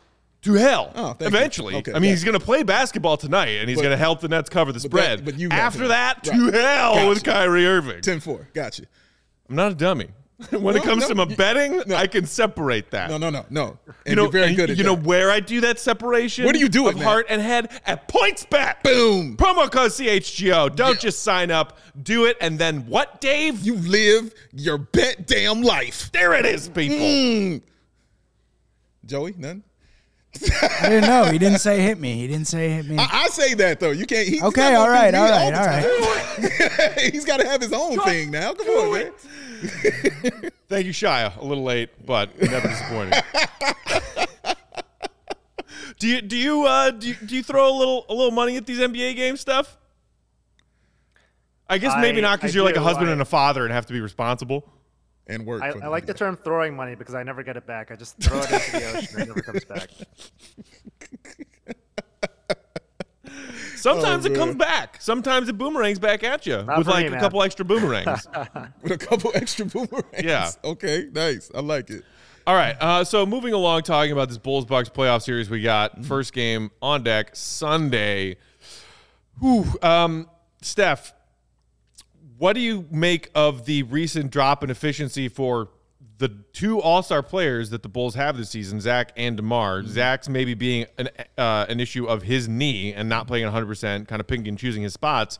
[0.43, 0.91] To hell.
[0.95, 1.15] Oh.
[1.21, 1.75] Eventually.
[1.75, 2.09] Okay, I mean, yeah.
[2.11, 4.79] he's going to play basketball tonight and he's going to help the Nets cover the
[4.79, 5.23] that- spread.
[5.25, 6.37] but you After that, right.
[6.37, 7.07] to hell Gotcha.
[7.09, 8.01] with Kyrie Irving.
[8.01, 8.53] 10-4.
[8.53, 8.83] Gotcha.
[9.49, 10.09] I'm not a dummy.
[10.49, 11.95] when it comes no, to my you- betting, no.
[11.95, 13.09] I can separate that.
[13.09, 13.79] No, no, no, no.
[13.87, 14.89] And You know, you're very good at you that.
[14.89, 16.43] know where I do that separation?
[16.43, 18.83] Where do you do it, of heart and head at PointsBet.
[18.83, 19.37] Boom.
[19.37, 20.75] Promo code CHGO.
[20.75, 20.99] Don't Yeah.
[20.99, 23.61] just sign up, do it, and then what, Dave?
[23.61, 26.11] You live your bet damn life.
[26.11, 26.97] there it is, people.
[26.97, 27.61] Mm.
[29.05, 29.63] Joey, none?
[30.81, 31.25] I didn't know.
[31.25, 32.15] He didn't say hit me.
[32.15, 32.97] He didn't say hit me.
[32.97, 33.91] I, I say that though.
[33.91, 34.25] You can't.
[34.27, 37.11] He, he's Okay, not all gonna right, do all me right, the all time.
[37.11, 38.53] he's got to have his own thing now.
[38.53, 39.11] Come on, man.
[40.69, 41.37] Thank you, Shia.
[41.37, 43.21] A little late, but never disappointing.
[45.99, 48.57] do you do you uh do you, do you throw a little a little money
[48.57, 49.77] at these NBA game stuff?
[51.69, 53.73] I guess maybe I- not because you're like a husband I- and a father and
[53.73, 54.67] have to be responsible.
[55.27, 55.61] And work.
[55.63, 57.91] I, for I like the term throwing money because I never get it back.
[57.91, 59.89] I just throw it into the ocean and it never comes back.
[63.75, 64.97] Sometimes Oh, it comes back.
[65.01, 68.27] Sometimes it boomerangs back at you Not with like me, a couple extra boomerangs.
[68.81, 70.23] with a couple extra boomerangs.
[70.23, 70.49] Yeah.
[70.63, 71.09] Okay.
[71.11, 71.51] Nice.
[71.53, 72.03] I like it.
[72.47, 72.75] All right.
[72.79, 76.71] Uh, so moving along, talking about this Bulls Bucks playoff series, we got first game
[76.81, 78.37] on deck Sunday.
[79.39, 80.29] Whew, um,
[80.61, 81.13] Steph,
[82.37, 85.69] what do you make of the recent drop in efficiency for
[86.17, 89.83] the two All Star players that the Bulls have this season, Zach and DeMar?
[89.85, 94.07] Zach's maybe being an uh, an issue of his knee and not playing 100, percent
[94.07, 95.39] kind of picking and choosing his spots,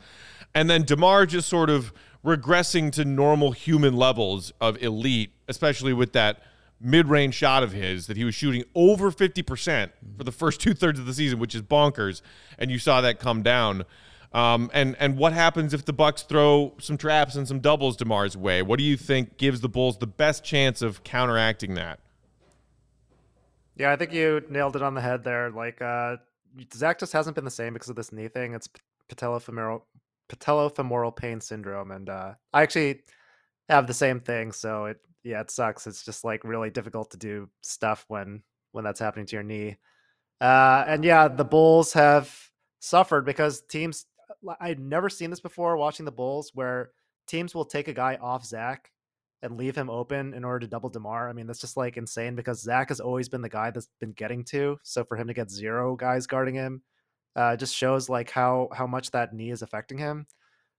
[0.54, 6.14] and then DeMar just sort of regressing to normal human levels of elite, especially with
[6.14, 6.42] that
[6.80, 11.00] mid-range shot of his that he was shooting over 50% for the first two thirds
[11.00, 12.22] of the season, which is bonkers.
[12.58, 13.86] And you saw that come down.
[14.34, 18.36] Um, and and what happens if the Bucks throw some traps and some doubles DeMar's
[18.36, 18.62] way?
[18.62, 22.00] What do you think gives the Bulls the best chance of counteracting that?
[23.76, 25.52] Yeah, I think you nailed it on the head there.
[25.52, 26.18] Like uh
[26.74, 28.54] Zach just hasn't been the same because of this knee thing.
[28.54, 28.70] It's
[29.10, 29.82] patellofemoral
[30.30, 33.02] patellofemoral pain syndrome, and uh, I actually
[33.70, 34.52] have the same thing.
[34.52, 35.88] So it yeah, it sucks.
[35.88, 39.78] It's just like really difficult to do stuff when when that's happening to your knee.
[40.42, 44.06] Uh, and yeah, the Bulls have suffered because teams.
[44.60, 46.92] I've never seen this before watching the Bulls, where
[47.28, 48.92] teams will take a guy off Zach
[49.42, 51.30] and leave him open in order to double DeMar.
[51.30, 54.14] I mean, that's just like insane because Zach has always been the guy that's been
[54.14, 54.78] getting to.
[54.84, 56.82] So for him to get zero guys guarding him,
[57.36, 60.26] uh, just shows like how how much that knee is affecting him.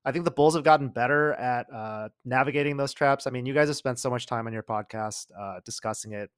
[0.05, 3.27] I think the Bulls have gotten better at uh, navigating those traps.
[3.27, 6.31] I mean, you guys have spent so much time on your podcast uh, discussing it.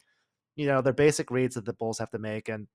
[0.55, 2.67] You know, the basic reads that the Bulls have to make, and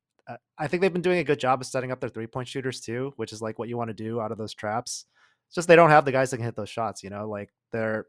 [0.57, 2.81] I think they've been doing a good job of setting up their three point shooters
[2.81, 5.05] too, which is like what you want to do out of those traps.
[5.47, 7.03] It's just they don't have the guys that can hit those shots.
[7.03, 8.05] You know, like they're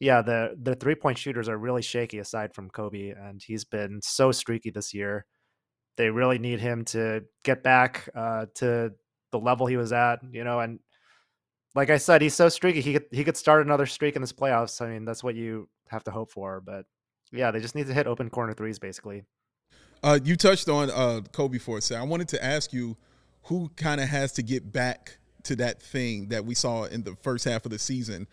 [0.00, 4.00] yeah, the the three point shooters are really shaky aside from Kobe, and he's been
[4.02, 5.26] so streaky this year.
[5.96, 8.92] They really need him to get back uh, to
[9.32, 10.78] the level he was at, you know, and
[11.74, 12.80] like I said, he's so streaky.
[12.80, 14.80] He could he could start another streak in this playoffs.
[14.80, 16.60] I mean, that's what you have to hope for.
[16.60, 16.86] But
[17.32, 19.24] yeah, they just need to hit open corner threes, basically.
[20.02, 22.02] Uh, you touched on uh, Kobe for a second.
[22.02, 22.96] I wanted to ask you
[23.44, 27.16] who kind of has to get back to that thing that we saw in the
[27.22, 28.26] first half of the season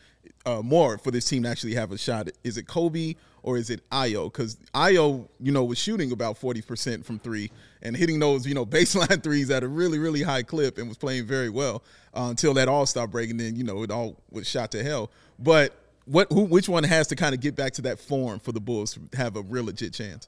[0.45, 2.29] uh, more for this team to actually have a shot?
[2.43, 4.31] Is it Kobe or is it Ayo?
[4.31, 7.51] Because Ayo, you know, was shooting about 40% from three
[7.81, 10.97] and hitting those, you know, baseline threes at a really, really high clip and was
[10.97, 13.37] playing very well uh, until that all stopped breaking.
[13.37, 15.09] Then, you know, it all was shot to hell.
[15.39, 15.73] But
[16.05, 18.59] what, who, which one has to kind of get back to that form for the
[18.59, 20.27] Bulls to have a real legit chance?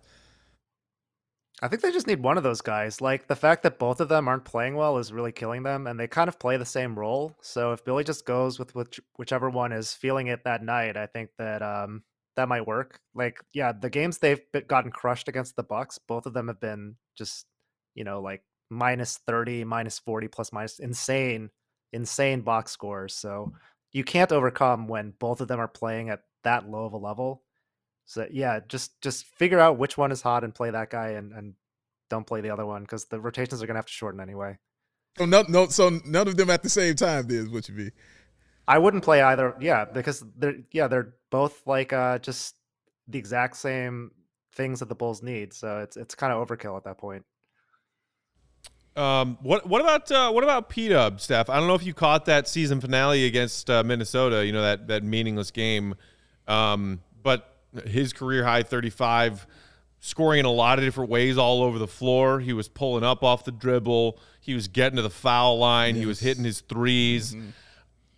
[1.60, 3.02] I think they just need one of those guys.
[3.02, 6.00] Like the fact that both of them aren't playing well is really killing them, and
[6.00, 7.36] they kind of play the same role.
[7.42, 11.08] So if Billy just goes with which, whichever one is feeling it that night, I
[11.08, 12.04] think that um,
[12.36, 13.00] that might work.
[13.16, 16.98] Like, yeah, the games they've gotten crushed against the Bucks, both of them have been
[17.18, 17.48] just,
[17.96, 21.50] you know, like minus thirty, minus forty, plus minus insane,
[21.92, 23.16] insane box scores.
[23.16, 23.54] So
[23.94, 27.42] you can't overcome when both of them are playing at that low of a level.
[28.08, 31.34] So yeah, just just figure out which one is hot and play that guy, and
[31.34, 31.54] and
[32.10, 34.58] don't play the other one because the rotations are gonna have to shorten anyway.
[35.18, 37.28] So no, no, so none of them at the same time.
[37.28, 37.92] Then Is what you be.
[38.66, 39.56] I wouldn't play either.
[39.60, 42.56] Yeah, because they're yeah they're both like uh just
[43.10, 44.12] the exact same
[44.54, 45.54] things that the Bulls need.
[45.54, 47.26] So it's it's kind of overkill at that point.
[48.96, 51.50] Um, what what about uh, what about P Dub, Steph?
[51.50, 54.46] I don't know if you caught that season finale against uh, Minnesota.
[54.46, 55.94] You know that that meaningless game,
[56.48, 59.48] um, but his career high 35
[60.00, 62.40] scoring in a lot of different ways all over the floor.
[62.40, 64.20] He was pulling up off the dribble.
[64.40, 65.96] He was getting to the foul line.
[65.96, 66.02] Yes.
[66.02, 67.50] He was hitting his 3s mm-hmm.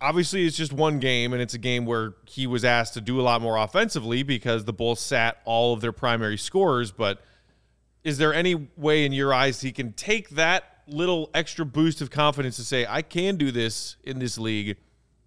[0.02, 3.20] Obviously, it's just one game, and it's a game where he was asked to do
[3.20, 6.90] a lot more offensively because the Bulls sat all of their primary scorers.
[6.90, 7.20] But
[8.02, 12.08] is there any way in your eyes he can take that little extra boost of
[12.08, 14.78] confidence to say, I can do this in this league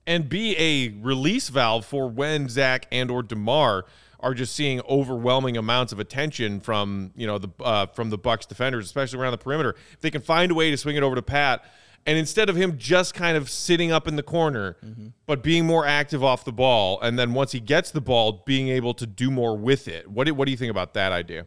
[0.07, 3.85] and be a release valve for when Zach and or DeMar–
[4.23, 8.45] are just seeing overwhelming amounts of attention from you know the uh, from the Bucks
[8.45, 9.75] defenders, especially around the perimeter.
[9.91, 11.63] If they can find a way to swing it over to Pat,
[12.05, 15.07] and instead of him just kind of sitting up in the corner, mm-hmm.
[15.25, 18.69] but being more active off the ball, and then once he gets the ball, being
[18.69, 20.09] able to do more with it.
[20.09, 21.45] What do, what do you think about that idea?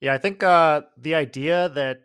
[0.00, 2.02] Yeah, I think uh, the idea that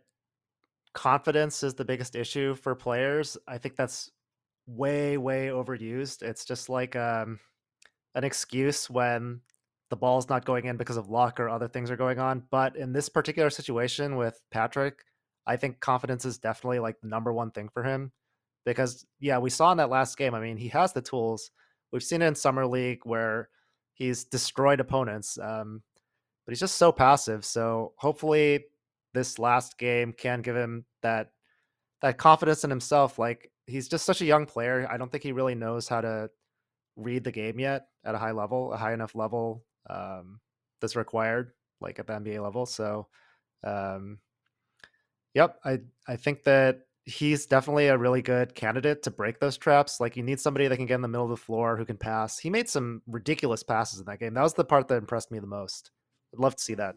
[0.94, 4.12] confidence is the biggest issue for players, I think that's
[4.68, 6.24] way way overused.
[6.24, 7.40] It's just like um,
[8.16, 9.42] an excuse when
[9.90, 12.44] the ball's not going in because of luck or other things are going on.
[12.50, 15.00] But in this particular situation with Patrick,
[15.46, 18.12] I think confidence is definitely like the number one thing for him.
[18.66, 20.34] Because yeah, we saw in that last game.
[20.34, 21.52] I mean, he has the tools.
[21.92, 23.50] We've seen it in summer league where
[23.94, 25.84] he's destroyed opponents, um,
[26.46, 27.46] but he's just so passive.
[27.46, 28.66] So hopefully,
[29.14, 31.30] this last game can give him that
[32.02, 33.20] that confidence in himself.
[33.20, 34.88] Like he's just such a young player.
[34.92, 36.30] I don't think he really knows how to
[36.96, 40.40] read the game yet at a high level, a high enough level um,
[40.82, 42.66] that's required, like at the NBA level.
[42.66, 43.08] So,
[43.64, 44.20] um,
[45.34, 50.00] yep, I I think that he's definitely a really good candidate to break those traps.
[50.00, 51.98] Like you need somebody that can get in the middle of the floor who can
[51.98, 52.40] pass.
[52.40, 54.34] He made some ridiculous passes in that game.
[54.34, 55.92] That was the part that impressed me the most.
[56.34, 56.96] I'd love to see that.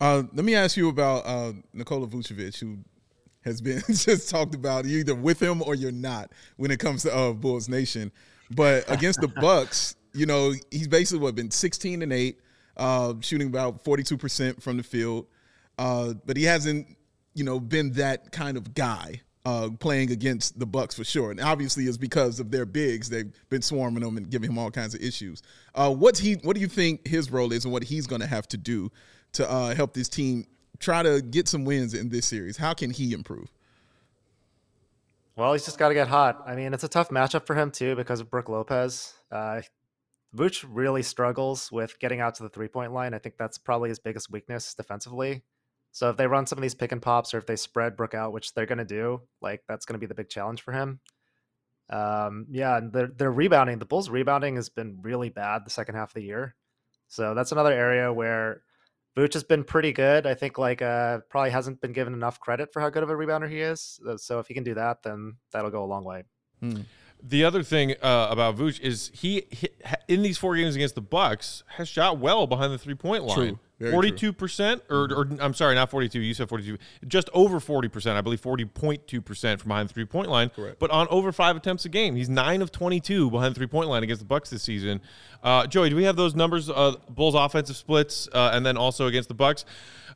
[0.00, 2.78] Uh, let me ask you about uh, Nikola Vucevic, who
[3.44, 7.02] has been just talked about you either with him or you're not when it comes
[7.02, 8.12] to uh, Bulls Nation.
[8.50, 12.40] But against the Bucks, you know, he's basically what been 16 and 8,
[12.76, 15.26] uh, shooting about 42% from the field.
[15.78, 16.86] Uh, but he hasn't,
[17.34, 21.30] you know, been that kind of guy uh, playing against the Bucks for sure.
[21.30, 23.08] And obviously it's because of their bigs.
[23.08, 25.42] They've been swarming him and giving him all kinds of issues.
[25.74, 28.46] Uh, what's he what do you think his role is and what he's gonna have
[28.48, 28.90] to do
[29.32, 30.46] to uh, help this team
[30.78, 32.56] try to get some wins in this series?
[32.56, 33.50] How can he improve?
[35.40, 36.42] Well, he's just got to get hot.
[36.46, 39.14] I mean, it's a tough matchup for him too because of Brook Lopez.
[39.32, 39.62] Uh,
[40.36, 43.14] Vooch really struggles with getting out to the three point line.
[43.14, 45.42] I think that's probably his biggest weakness defensively.
[45.92, 48.12] So if they run some of these pick and pops or if they spread Brook
[48.12, 50.72] out, which they're going to do, like that's going to be the big challenge for
[50.72, 51.00] him.
[51.88, 53.78] Um, yeah, and they're, they're rebounding.
[53.78, 56.54] The Bulls' rebounding has been really bad the second half of the year.
[57.08, 58.60] So that's another area where
[59.16, 60.26] Vooch has been pretty good.
[60.26, 63.14] I think like uh probably hasn't been given enough credit for how good of a
[63.14, 64.00] rebounder he is.
[64.06, 66.24] Uh, So if he can do that, then that'll go a long way.
[67.22, 69.68] The other thing uh, about Vooch is he, he
[70.08, 73.36] in these four games against the Bucks has shot well behind the three point line.
[73.36, 73.58] True.
[73.80, 76.20] Forty-two percent, or, or I'm sorry, not forty-two.
[76.20, 76.76] You said forty-two.
[77.08, 78.18] Just over forty percent.
[78.18, 80.50] I believe forty point two percent from behind the three-point line.
[80.50, 80.78] Correct.
[80.78, 84.02] But on over five attempts a game, he's nine of twenty-two behind the three-point line
[84.02, 85.00] against the Bucks this season.
[85.42, 86.68] Uh, Joey, do we have those numbers?
[86.68, 89.64] Uh, Bulls offensive splits, uh, and then also against the Bucks.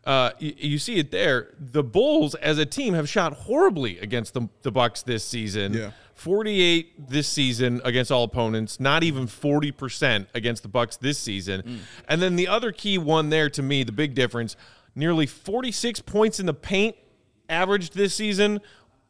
[0.05, 1.55] Uh, you, you see it there.
[1.59, 5.73] The Bulls as a team have shot horribly against the the Bucks this season.
[5.73, 5.91] Yeah.
[6.15, 11.63] 48 this season against all opponents, not even 40% against the Bucks this season.
[11.63, 11.79] Mm.
[12.09, 14.57] And then the other key one there to me, the big difference,
[14.95, 16.97] nearly 46 points in the paint
[17.49, 18.61] averaged this season,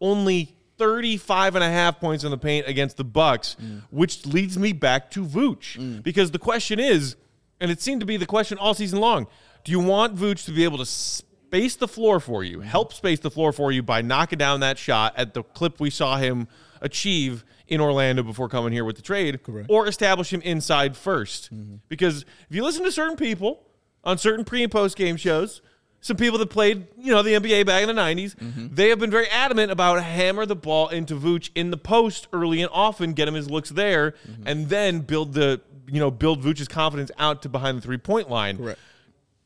[0.00, 3.82] only 35 and a half points in the paint against the Bucks, mm.
[3.90, 5.78] which leads me back to Vooch.
[5.78, 6.02] Mm.
[6.02, 7.16] Because the question is,
[7.60, 9.26] and it seemed to be the question all season long,
[9.62, 13.20] do you want Vooch to be able to space the floor for you, help space
[13.20, 16.48] the floor for you by knocking down that shot at the clip we saw him
[16.80, 21.74] achieve in Orlando before coming here with the trade, or establish him inside 1st mm-hmm.
[21.88, 23.62] Because if you listen to certain people
[24.02, 25.62] on certain pre and post game shows,
[26.00, 28.74] some people that played, you know, the NBA back in the 90s, mm-hmm.
[28.74, 32.60] they have been very adamant about hammer the ball into Vooch in the post early
[32.60, 34.46] and often, get him his looks there, mm-hmm.
[34.46, 38.28] and then build the, you know, build Vooch's confidence out to behind the three point
[38.28, 38.58] line.
[38.58, 38.78] Correct.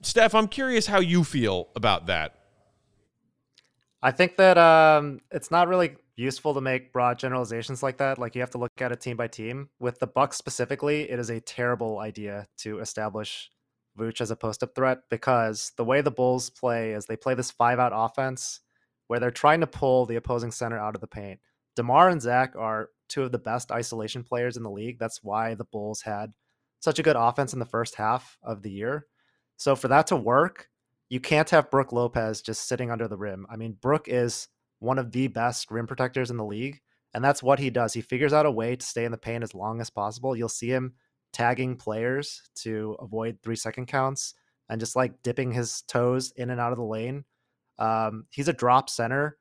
[0.03, 2.35] Steph, I'm curious how you feel about that.
[4.03, 8.19] I think that um, it's not really useful to make broad generalizations like that.
[8.19, 9.71] Like you have to look at it team by team.
[9.79, 13.51] With the Bucks specifically, it is a terrible idea to establish
[13.99, 17.51] Vooch as a post-up threat because the way the Bulls play is they play this
[17.51, 18.61] five-out offense
[19.07, 21.41] where they're trying to pull the opposing center out of the paint.
[21.77, 24.99] DeMar and Zach are two of the best isolation players in the league.
[24.99, 26.33] That's why the Bulls had
[26.81, 29.07] such a good offense in the first half of the year.
[29.57, 30.69] So for that to work,
[31.09, 33.47] you can't have Brook Lopez just sitting under the rim.
[33.51, 34.49] I mean, Brook is
[34.79, 36.81] one of the best rim protectors in the league,
[37.15, 37.93] and that's what he does.
[37.93, 40.37] He figures out a way to stay in the paint as long as possible.
[40.37, 40.95] You'll see him
[41.33, 44.35] tagging players to avoid three second counts
[44.69, 47.25] and just like dipping his toes in and out of the lane.
[47.79, 49.39] Um, he's a drop center,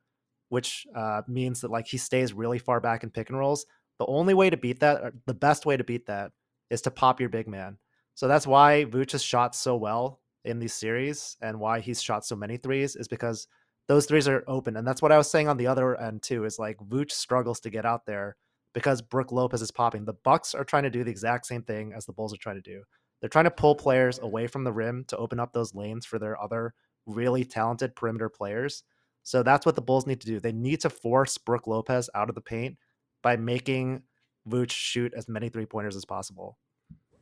[0.49, 3.65] which uh, means that like he stays really far back in pick and rolls.
[3.99, 6.31] The only way to beat that, the best way to beat that,
[6.69, 7.77] is to pop your big man.
[8.13, 12.25] So that's why Vooch has shot so well in these series and why he's shot
[12.25, 13.47] so many threes is because
[13.87, 14.77] those threes are open.
[14.77, 17.59] And that's what I was saying on the other end too, is like Vooch struggles
[17.61, 18.35] to get out there
[18.73, 20.05] because Brook Lopez is popping.
[20.05, 22.57] The Bucks are trying to do the exact same thing as the Bulls are trying
[22.57, 22.83] to do.
[23.19, 26.19] They're trying to pull players away from the rim to open up those lanes for
[26.19, 26.73] their other
[27.05, 28.83] really talented perimeter players.
[29.23, 30.39] So that's what the Bulls need to do.
[30.39, 32.77] They need to force Brook Lopez out of the paint
[33.23, 34.03] by making
[34.47, 36.57] Vooch shoot as many three pointers as possible.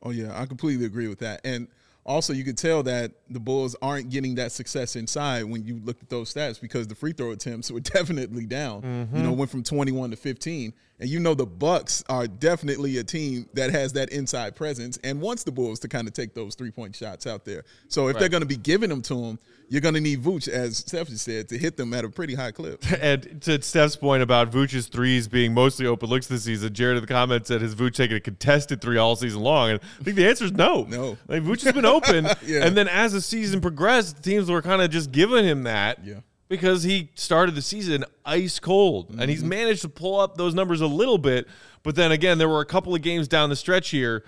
[0.02, 1.40] Oh yeah, I completely agree with that.
[1.44, 1.68] And
[2.06, 5.96] also, you could tell that the Bulls aren't getting that success inside when you look
[6.00, 9.08] at those stats because the free throw attempts were definitely down.
[9.12, 9.38] You know, mm-hmm.
[9.38, 13.70] went from 21 to 15, and you know the Bucks are definitely a team that
[13.70, 16.96] has that inside presence and wants the Bulls to kind of take those three point
[16.96, 17.64] shots out there.
[17.88, 20.48] So if they're going to be giving them to them, you're going to need Vooch,
[20.48, 22.84] as Steph just said, to hit them at a pretty high clip.
[23.06, 27.02] And to Steph's point about Vooch's threes being mostly open looks this season, Jared in
[27.02, 29.70] the comments said, has Vooch taken a contested three all season long?
[29.70, 30.84] And I think the answer is no.
[30.84, 31.18] No.
[31.28, 32.26] Like, Vooch has been open.
[32.46, 32.64] Yeah.
[32.64, 36.04] And then as the season progressed, teams were kind of just giving him that.
[36.04, 36.20] Yeah.
[36.48, 39.10] Because he started the season ice cold.
[39.10, 39.28] And Mm-hmm.
[39.30, 41.48] he's managed to pull up those numbers a little bit.
[41.82, 44.24] But then again, there were a couple of games down the stretch here,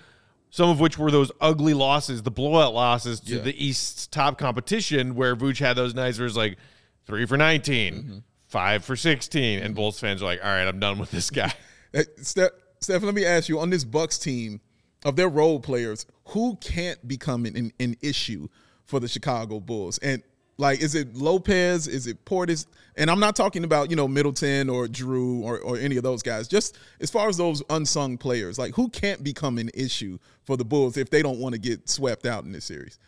[0.49, 3.41] some of which were those ugly losses, the blowout losses to Yeah.
[3.41, 6.57] the East's top competition, where Vooch had those nights where it's like
[7.05, 8.17] three for 19, Mm-hmm.
[8.47, 9.59] five for 16.
[9.59, 11.53] And Bulls fans are like, all right, I'm done with this guy.
[11.91, 12.51] Hey, Steph,
[12.81, 14.61] Steph, let me ask you on this Bucks team
[15.03, 18.47] of their role players, who can't become an, an, an issue
[18.85, 19.97] for the Chicago Bulls?
[19.97, 20.21] And
[20.59, 21.87] like, is it Lopez?
[21.87, 22.65] Is it Portis?
[22.95, 26.21] And I'm not talking about you know Middleton or Jrue or, or any of those
[26.21, 26.47] guys.
[26.47, 30.65] Just as far as those unsung players, like who can't become an issue for the
[30.65, 32.99] Bulls if they don't want to get swept out in this series?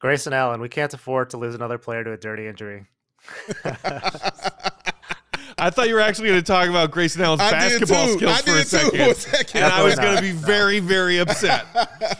[0.00, 2.86] Grayson Allen, we can't afford to lose another player to a dirty injury.
[5.58, 8.12] I thought you were actually going to talk about Grayson Allen's I did basketball too.
[8.14, 8.90] skills I for a too second.
[9.04, 9.62] for a second.
[9.62, 11.66] And I was going to be very, very upset.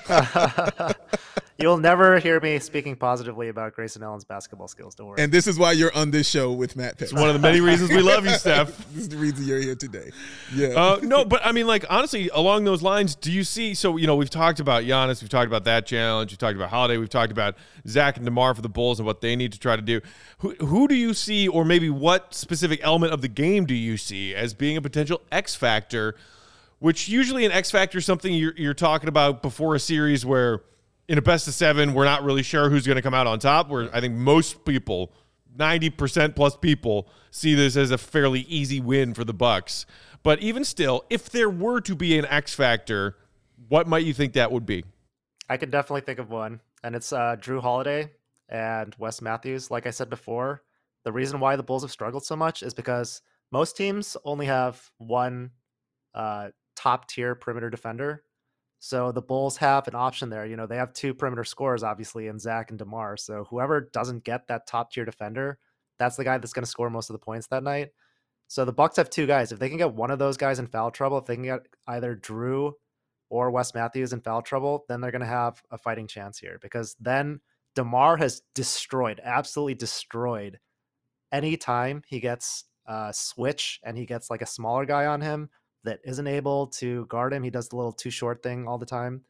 [1.61, 4.95] You'll never hear me speaking positively about Grayson Allen's basketball skills.
[4.95, 5.23] Don't worry.
[5.23, 7.03] And this is why you're on this show with Matt Peck.
[7.03, 8.69] It's one of the many reasons we love you, Steph.
[8.95, 10.11] this is the reason you're here today.
[10.55, 10.69] Yeah.
[10.69, 13.75] Uh, no, but I mean, like honestly, along those lines, do you see?
[13.75, 16.71] So you know, we've talked about Giannis, we've talked about that challenge, we've talked about
[16.71, 17.57] Holiday, we've talked about
[17.87, 20.01] Zach and DeMar for the Bulls and what they need to try to do.
[20.39, 23.99] Who who do you see, or maybe what specific element of the game do you
[23.99, 26.17] see as being a potential X factor?
[26.79, 30.63] Which usually an X factor is something you're you're talking about before a series where
[31.11, 33.41] in a best of seven, we're not really sure who's going to come out on
[33.41, 33.69] top.
[33.69, 35.13] Where I think most people,
[35.59, 39.87] ninety percent plus people, see this as a fairly easy win for the Bucks.
[40.23, 43.17] But even still, if there were to be an X factor,
[43.69, 44.85] what might you think that would be?
[45.49, 48.13] I can definitely think of one, and it's uh, Jrue Holiday
[48.49, 49.69] and Wes Matthews.
[49.69, 50.63] Like I said before,
[51.03, 54.93] the reason why the Bulls have struggled so much is because most teams only have
[54.99, 55.51] one
[56.15, 58.23] uh, top tier perimeter defender.
[58.81, 60.47] So the Bulls have an option there.
[60.47, 63.19] You know, they have two perimeter scorers, obviously, in Zach and DeMar.
[63.19, 65.59] So whoever doesn't get that top tier defender,
[65.99, 67.91] that's the guy that's going to score most of the points that night.
[68.49, 69.53] So the Bucks have two guys.
[69.53, 71.61] If they can get one of those guys in foul trouble, if they can get
[71.87, 72.73] either Jrue
[73.29, 76.59] or Wes Matthews in foul trouble, then they're going to have a fighting chance here
[76.63, 77.41] because then
[77.75, 80.59] DeMar has destroyed, absolutely destroyed
[81.31, 85.51] anytime he gets a switch and he gets like a smaller guy on him
[85.85, 88.87] that isn't able to guard him, he does the little too short thing all the
[88.87, 89.23] time.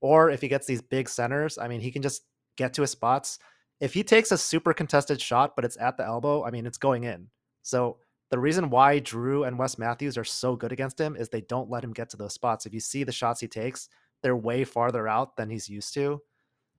[0.00, 2.22] Or if he gets these big centers, I mean, he can just
[2.56, 3.38] get to his spots.
[3.80, 6.78] If he takes a super contested shot, but it's at the elbow, I mean, it's
[6.78, 7.28] going in.
[7.62, 7.98] So
[8.30, 11.70] the reason why Jrue and Wes Matthews are so good against him is they don't
[11.70, 12.66] let him get to those spots.
[12.66, 13.88] If you see the shots he takes,
[14.22, 16.20] they're way farther out than he's used to.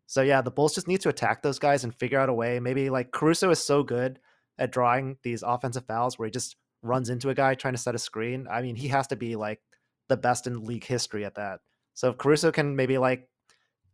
[0.08, 2.60] So yeah, the Bulls just need to attack those guys and figure out a way.
[2.60, 4.20] Maybe like Caruso is so good
[4.58, 7.96] at drawing these offensive fouls where he just runs into a guy trying to set
[7.96, 8.48] a screen.
[8.50, 9.62] I mean, he has to be like
[10.10, 11.62] the best in league history at that.
[11.94, 13.28] So if Caruso can maybe like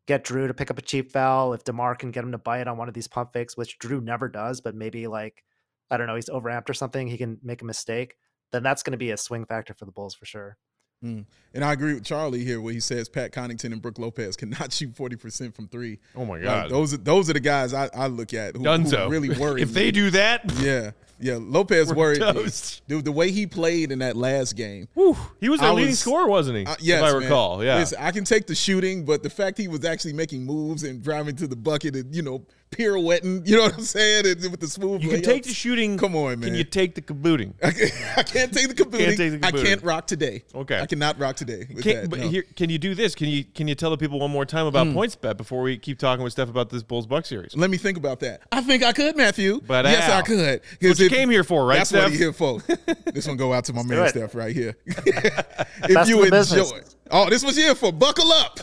[0.07, 2.67] get Jrue to pick up a cheap foul, if DeMar can get him to bite
[2.67, 5.43] on one of these pump fakes, which Jrue never does, but maybe like
[5.91, 8.15] I don't know, he's overamped or something, he can make a mistake,
[8.51, 10.57] then that's going to be a swing factor for the Bulls for sure.
[11.03, 11.25] Mm.
[11.53, 14.73] And I agree with Charlie here where he says Pat Connaughton and Brook Lopez cannot
[14.73, 15.99] shoot 40% from three.
[16.15, 16.63] Oh my God.
[16.63, 19.61] Like, those, are, those are the guys I, I look at who, who really worry.
[19.61, 20.91] if they do that, yeah.
[21.19, 22.81] Yeah, Lopez worried toast.
[22.87, 22.95] me.
[22.95, 24.87] Dude, the way he played in that last game.
[24.93, 26.65] Whew, he was their leading scorer, wasn't he?
[26.65, 27.57] Uh, yes, if I recall.
[27.57, 27.67] Man.
[27.67, 27.75] Yeah.
[27.77, 31.03] Listen, I can take the shooting, but the fact he was actually making moves and
[31.03, 33.45] driving to the bucket and, you know, pirouetting.
[33.45, 34.25] You know what I'm saying?
[34.25, 35.01] And with the smooth.
[35.01, 35.97] You can take the shooting.
[35.97, 36.49] Come on, man.
[36.49, 37.53] Can you take the kabooting?
[37.63, 38.89] I, can, I can't take the kabooting.
[39.09, 39.59] Can't take the kabooting.
[39.59, 40.43] I can't rock today.
[40.53, 40.79] Okay.
[40.79, 41.65] I cannot rock today.
[41.65, 42.27] Can, that, but no.
[42.27, 43.15] here, can you do this?
[43.15, 44.93] Can you can you tell the people one more time about mm.
[44.93, 47.55] PointsBet before we keep talking with Steph about this Bulls Buck series?
[47.55, 48.41] Let me think about that.
[48.51, 49.61] I think I could, Matthew.
[49.65, 50.61] But yes, Al, I could.
[50.81, 51.77] What you came here for, right?
[51.77, 52.03] That's Steph?
[52.03, 52.59] what he here for.
[53.13, 54.75] this one go out to my man Steph right here.
[54.85, 56.95] if you enjoy, business.
[57.11, 57.91] oh, this was here for.
[57.91, 58.59] Buckle up,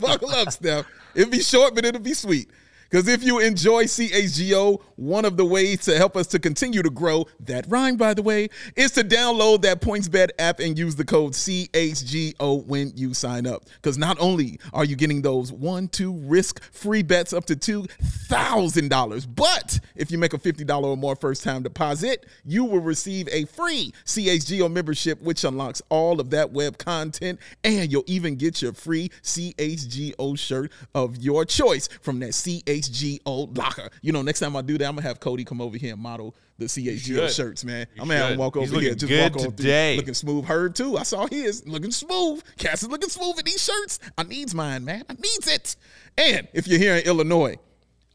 [0.00, 0.86] buckle up, Steph.
[1.14, 2.50] It'll be short, but it'll be sweet.
[2.90, 6.90] Because if you enjoy CHGO, one of the ways to help us to continue to
[6.90, 11.04] grow, that rhyme, by the way, is to download that PointsBet app and use the
[11.04, 13.66] code CHGO when you sign up.
[13.76, 19.26] Because not only are you getting those one, two risk free bets up to $2,000,
[19.36, 23.44] but if you make a $50 or more first time deposit, you will receive a
[23.44, 27.38] free CHGO membership, which unlocks all of that web content.
[27.62, 33.56] And you'll even get your free CHGO shirt of your choice from that CHGO CHGO
[33.56, 33.90] locker.
[34.02, 36.02] You know, next time I do that, I'm gonna have Cody come over here and
[36.02, 37.86] model the CHGO shirts, man.
[37.94, 39.94] You I'm gonna have him walk He's over here, just walk on today.
[39.94, 40.44] through, looking smooth.
[40.44, 40.96] Heard too.
[40.96, 42.42] I saw his looking smooth.
[42.58, 43.98] Cass is looking smooth in these shirts.
[44.16, 45.04] I needs mine, man.
[45.08, 45.76] I needs it.
[46.16, 47.56] And if you're here in Illinois.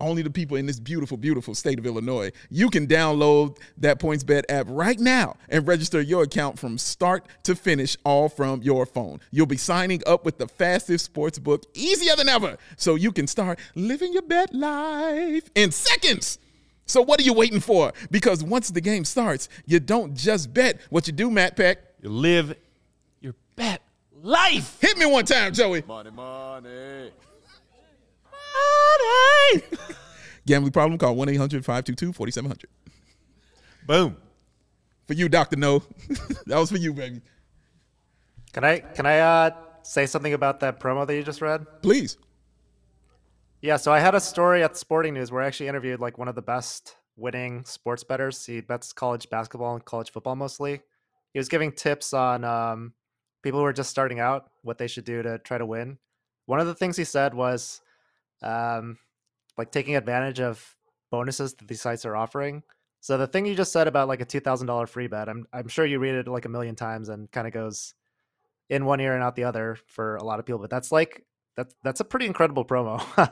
[0.02, 2.32] Only the people in this beautiful, beautiful state of Illinois.
[2.50, 7.56] You can download that PointsBet app right now and register your account from start to
[7.56, 9.22] finish, all from your phone.
[9.32, 13.26] You'll be signing up with the fastest sports book, easier than ever, so you can
[13.26, 16.40] start living your bet life in seconds.
[16.86, 17.94] So what are you waiting for?
[18.12, 20.82] Because once the game starts, you don't just bet.
[20.90, 21.80] What you do, Matt Peck?
[22.02, 22.56] You live
[23.22, 23.82] your bet
[24.22, 24.78] life.
[24.82, 25.84] Hit me one time, Joey.
[25.88, 27.12] Money, money.
[30.46, 32.70] Gambling problem, call 1 800 522 4700.
[33.88, 34.18] Boom.
[35.08, 35.58] For you, Dr.
[35.58, 35.84] No.
[36.46, 37.22] that was for you, baby.
[38.54, 39.52] Can I can I uh,
[39.84, 41.66] say something about that promo that you just read?
[41.82, 42.18] Please.
[43.62, 46.28] Yeah, so I had a story at Sporting News where I actually interviewed like one
[46.28, 48.46] of the best winning sports bettors.
[48.46, 50.82] He bets college basketball and college football mostly.
[51.34, 52.94] He was giving tips on um,
[53.42, 55.98] people who are just starting out, what they should do to try to win.
[56.46, 57.82] One of the things he said was
[58.42, 58.98] um,
[59.58, 60.76] like taking advantage of
[61.12, 62.64] bonuses that these sites are offering.
[63.02, 65.46] So the thing you just said about like a two thousand dollar free bet, I'm
[65.54, 67.94] I'm sure you read it like a million times and kind of goes
[68.70, 70.60] in one ear and out the other for a lot of people.
[70.60, 71.24] But that's like
[71.56, 73.00] that's that's a pretty incredible promo.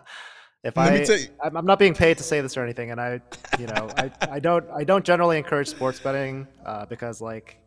[0.63, 2.63] if Let I, me tell you- I'm I'm not being paid to say this or
[2.63, 3.19] anything, and I,
[3.59, 7.57] you know, I, I don't I don't generally encourage sports betting uh, because like,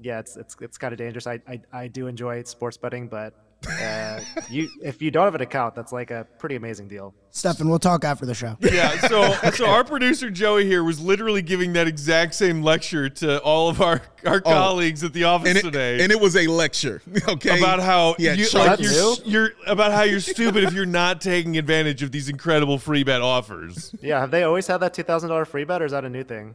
[0.00, 1.26] yeah, it's it's it's kind of dangerous.
[1.26, 3.34] I, I I do enjoy sports betting, but
[3.66, 7.14] Uh, you, if you don't have an account, that's like a pretty amazing deal.
[7.30, 8.56] Stefan, we'll talk after the show.
[8.60, 13.40] Yeah, so so our producer Joey here was literally giving that exact same lecture to
[13.42, 16.02] all of our, our colleagues at the office and it, today.
[16.02, 17.02] and it was a lecture.
[17.28, 19.16] Okay, about how Yeah, you, like you're, new?
[19.24, 23.20] you're about how you're stupid if you're not taking advantage of these incredible free bet
[23.20, 23.94] offers.
[24.00, 26.08] Yeah, have they always had that two thousand dollar free bet, or is that a
[26.08, 26.54] new thing?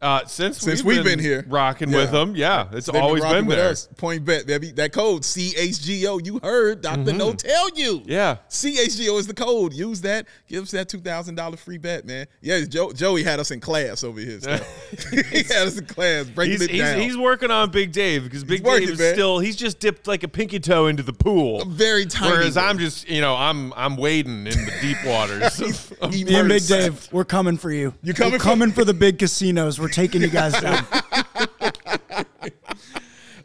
[0.00, 1.44] Uh, since Since we've, we've been here.
[1.48, 1.96] rocking Yeah.
[1.96, 3.70] with them, yeah, it's They've always rocking been with there.
[3.70, 3.88] us.
[3.96, 4.70] Point bet, baby.
[4.70, 6.24] That code CHGO.
[6.24, 8.00] You heard Doctor No tell you.
[8.00, 8.10] Mm-hmm.
[8.10, 8.36] Yeah.
[8.48, 9.72] CHGO is the code.
[9.72, 10.26] Use that.
[10.46, 12.26] Give us that two thousand dollar free bet, man.
[12.40, 14.38] Yeah, Joe, Joey had us in class over here.
[14.40, 14.52] so.
[15.10, 17.00] he had us in class breaking He's, it down.
[17.00, 19.14] he's working on Big Dave because Big working, Dave is man.
[19.14, 21.64] still he's just dipped like a pinky toe into the pool.
[21.64, 22.30] very tiny.
[22.36, 22.64] Whereas one.
[22.66, 25.60] I'm just, you know, I'm I'm wading in the deep waters.
[25.60, 26.64] of- of Me and Big.
[26.68, 27.92] Dave, we're coming for you.
[28.04, 29.80] You coming We're for- coming for the big casinos.
[29.80, 30.84] We're taking you guys down.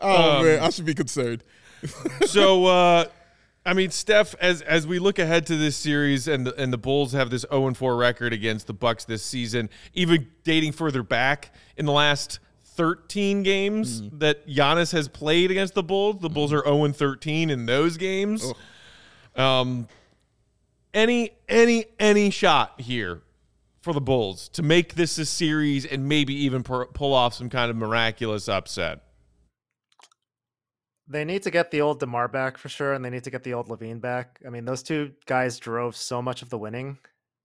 [0.06, 1.44] Oh Um, man, I should be concerned.
[2.26, 3.06] so uh
[3.66, 6.78] I mean, Steph, as as we look ahead to this series, and the, and the
[6.78, 11.02] Bulls have this 0 and 4 record against the Bucks this season, even dating further
[11.02, 16.52] back in the last 13 games that Giannis has played against the Bulls, the Bulls
[16.52, 18.52] are 0 13 in those games.
[19.38, 19.88] Um,
[20.94, 23.22] any any any shot here
[23.84, 27.49] for the Bulls to make this a series and maybe even pu- pull off some
[27.49, 29.01] kind of miraculous upset.
[31.07, 33.43] They need to get the old DeMar back for sure, and they need to get
[33.43, 34.39] the old LaVine back.
[34.47, 36.97] I mean, those two guys drove so much of the winning,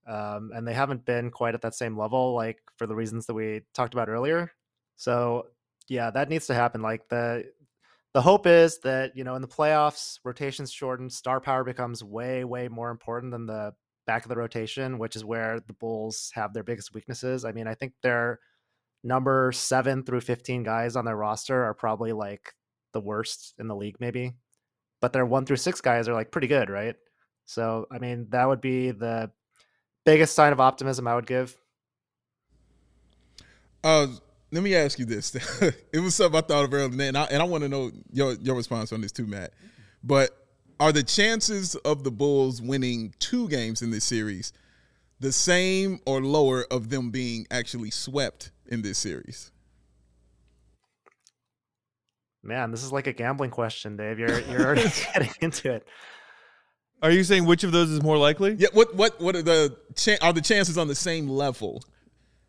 [0.07, 3.35] um, and they haven't been quite at that same level, like for the reasons that
[3.35, 4.53] we talked about earlier.
[4.95, 5.47] So,
[5.89, 6.83] yeah, that needs to happen.
[6.83, 7.51] Like the
[8.15, 12.45] the hope is that you know in the playoffs, rotations shorten, star power becomes way
[12.45, 13.75] way more important than the
[14.09, 17.45] back of the rotation, which is where the Bulls have their biggest weaknesses.
[17.45, 18.41] I mean, I think their
[19.05, 22.55] number seven through fifteen guys on their roster are probably like
[22.93, 24.33] the worst in the league, maybe.
[25.01, 26.97] But their one through six guys are like pretty good, right?
[27.45, 29.31] So, I mean, that would be the
[30.05, 31.55] biggest sign of optimism I would give.
[33.85, 34.09] Uh,
[34.51, 35.35] let me ask you this.
[35.93, 38.33] it was something I thought of earlier, and I, and I want to know your
[38.35, 39.53] your response on this too, Matt.
[40.03, 40.31] But
[40.81, 44.53] are the chances of the Bulls winning two games in this series
[45.21, 49.51] the same or lower of them being actually swept in this series?
[52.43, 54.19] Man, this is like a gambling question, Dave.
[54.19, 55.87] You're you're already getting into it.
[57.03, 58.55] Are you saying which of those is more likely?
[58.55, 58.69] Yeah.
[58.73, 61.83] What what what are the chan- are the chances on the same level?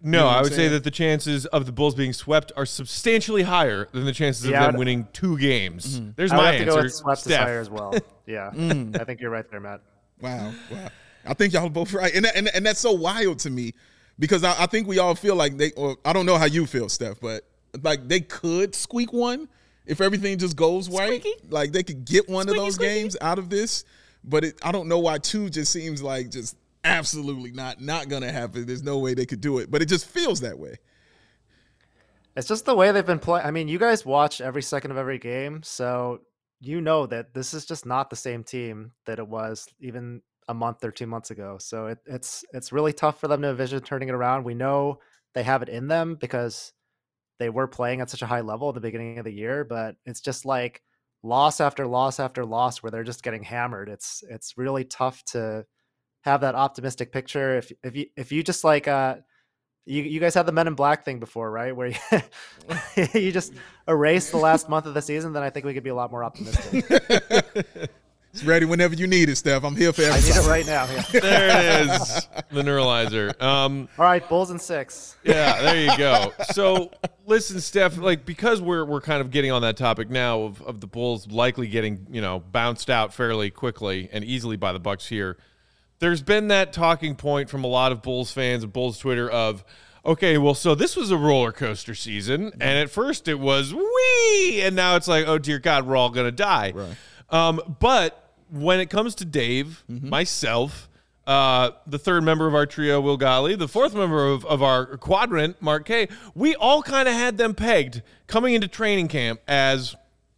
[0.02, 2.66] No, know I I'm would say that the chances of the Bulls being swept are
[2.66, 6.00] substantially higher than the chances of them I'd- winning two games.
[6.00, 6.12] Mm-hmm.
[6.16, 6.72] There's I my have to answer.
[6.78, 7.40] go with swept Steph.
[7.42, 7.94] desire as well.
[8.26, 9.00] Yeah, mm.
[9.02, 9.82] I think you're right there, Matt.
[10.22, 10.90] Wow, wow.
[11.26, 13.74] I think y'all are both right, and that, and, and that's so wild to me
[14.20, 15.72] because I, I think we all feel like they.
[15.72, 17.44] Or I don't know how you feel, Steph, but
[17.82, 19.50] like they could squeak one
[19.88, 21.26] if everything just goes right.
[21.50, 23.84] Like they could get one of those games out of this,
[24.24, 28.32] but it, I don't know why two just seems like just absolutely not not gonna
[28.32, 28.66] happen.
[28.66, 30.78] There's no way they could do it, but it just feels that way.
[32.36, 33.46] It's just the way they've been playing.
[33.46, 36.22] I mean, you guys watch every second of every game, so
[36.62, 40.54] you know that this is just not the same team that it was even a
[40.54, 41.58] month or two months ago.
[41.60, 44.44] So it, it's it's really tough for them to envision turning it around.
[44.44, 45.00] We know
[45.34, 46.74] they have it in them because
[47.40, 49.96] they were playing at such a high level at the beginning of the year, but
[50.06, 50.82] it's just like
[51.24, 53.90] loss after loss after loss where they're just getting hammered.
[53.90, 55.66] It's it's really tough to
[56.22, 57.58] have that optimistic picture.
[57.58, 59.18] If if you if you just like uh
[59.86, 61.76] you, you guys had the Men in Black thing before, right?
[61.76, 61.96] Where you,
[63.14, 63.54] you just
[63.88, 66.12] erase the last month of the season, then I think we could be a lot
[66.12, 66.86] more optimistic.
[68.32, 69.64] It's ready whenever you need it, Steph.
[69.64, 70.34] I'm here for everything.
[70.34, 70.86] I need it right now.
[70.86, 71.02] yeah.
[71.20, 73.42] There it is, the neuralizer.
[73.42, 75.16] Um, All right, Bulls and six.
[75.24, 76.32] yeah, there you go.
[76.52, 76.92] So
[77.26, 80.80] listen, Steph, like because we're we're kind of getting on that topic now of, of
[80.80, 85.08] the Bulls likely getting, you know, bounced out fairly quickly and easily by the Bucks
[85.08, 85.38] here.
[86.00, 89.64] There's been that talking point from a lot of Bulls fans and Bulls Twitter of
[90.06, 94.62] Okay, well, so this was a roller coaster season, and at first it was wee,
[94.62, 96.72] and now it's like, oh dear God, we're all gonna die.
[96.74, 96.96] Right.
[97.30, 100.90] Um, but when it comes to Dave, myself,
[101.28, 104.98] uh, the third member of our trio, Will Golly, the fourth member of, of our
[104.98, 109.96] quadrant, Mark K, we all kind of had them pegged coming into training camp as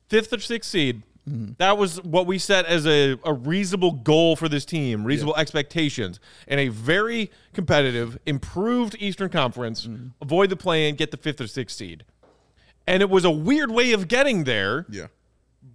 [0.09, 1.03] fifth or sixth seed.
[1.29, 1.53] Mm-hmm.
[1.57, 6.19] That was what we set as a, a reasonable goal for this team, reasonable expectations,
[6.47, 9.85] and a very competitive, improved Eastern Conference.
[9.85, 10.07] Mm-hmm.
[10.21, 12.05] Avoid the play in, get the fifth or sixth seed.
[12.87, 15.07] And it was a weird way of getting there Yeah,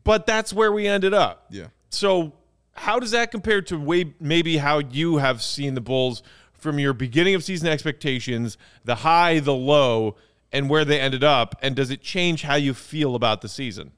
[0.02, 1.46] but that's where we ended up.
[1.50, 1.66] yeah.
[1.90, 2.32] So,
[2.72, 6.22] how does that compare to way maybe how you have seen the Bulls
[6.52, 10.16] from your beginning of season expectations, the high, the low,
[10.52, 11.54] and where they ended up?
[11.62, 13.92] And does it change how you feel about the season?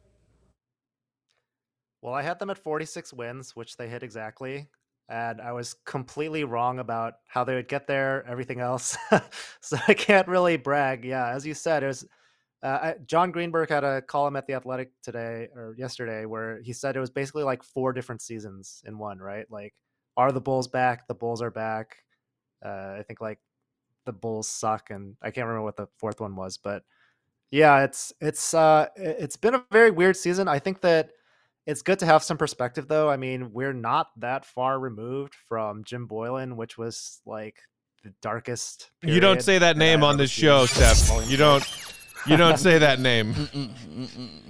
[2.02, 4.68] Well, I had them at 46 wins, which they hit exactly.
[5.08, 8.96] And I was completely wrong about how they would get there, everything else.
[9.60, 11.04] so I can't really brag.
[11.04, 12.06] Yeah, as you said, it was
[12.62, 16.96] uh, Jon Greenberg had a column at the Athletic today or yesterday where he said
[16.96, 19.46] it was basically like four different seasons in one, right?
[19.50, 19.74] Like,
[20.16, 21.06] are the Bulls back?
[21.06, 21.98] The Bulls are back.
[22.64, 23.38] Uh, I think like
[24.04, 26.82] the Bulls suck, and I can't remember what the fourth one was, but
[27.50, 30.48] yeah, it's it's uh it's been a very weird season.
[30.48, 31.10] I think that
[31.68, 33.10] it's good to have some perspective though.
[33.10, 37.58] I mean, we're not that far removed from Jim Boylan, which was like
[38.02, 38.90] the darkest.
[39.02, 41.30] You don't say that name on this show, Steph.
[41.30, 41.64] You don't.
[42.26, 43.34] You don't say that name.
[43.34, 44.40] Mm, mm, mm,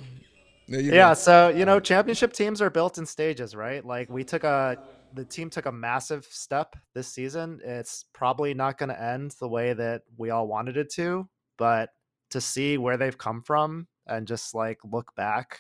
[0.68, 3.84] yeah, so you know, championship teams are built in stages, right?
[3.84, 4.78] Like we took a
[5.12, 7.60] the team took a massive step this season.
[7.64, 11.90] It's probably not going to end the way that we all wanted it to, but
[12.30, 15.58] to see where they've come from and just like look back,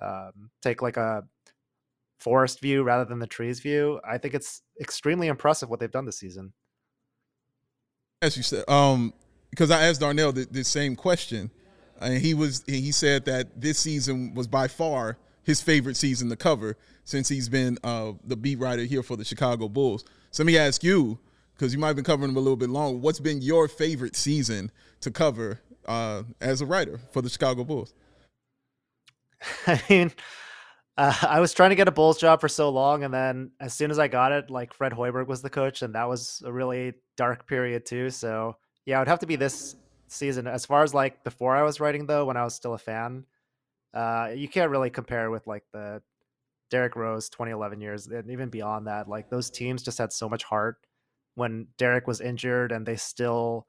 [0.00, 1.24] um, take like a
[2.18, 6.06] forest view rather than the trees view, I think it's extremely impressive what they've done
[6.06, 6.52] this season.
[8.22, 9.12] As you said, um,
[9.50, 11.50] because I asked Darnell the, the same question,
[12.00, 16.36] and he was he said that this season was by far his favorite season to
[16.36, 20.04] cover since he's been uh, the beat writer here for the Chicago Bulls.
[20.32, 21.18] So let me ask you,
[21.54, 24.16] because you might have been covering them a little bit long, what's been your favorite
[24.16, 27.94] season to cover uh, as a writer for the Chicago Bulls?
[29.66, 30.12] I mean,
[30.96, 33.74] uh, I was trying to get a Bulls job for so long, and then as
[33.74, 36.52] soon as I got it, like Fred Hoiberg was the coach, and that was a
[36.52, 38.10] really dark period too.
[38.10, 39.76] So yeah, it would have to be this
[40.08, 40.46] season.
[40.46, 43.24] As far as like before I was writing though, when I was still a fan,
[43.94, 46.02] uh, you can't really compare with like the
[46.70, 49.08] Derrick Rose 2011 years, and even beyond that.
[49.08, 50.78] Like those teams just had so much heart
[51.34, 53.66] when Derrick was injured, and they still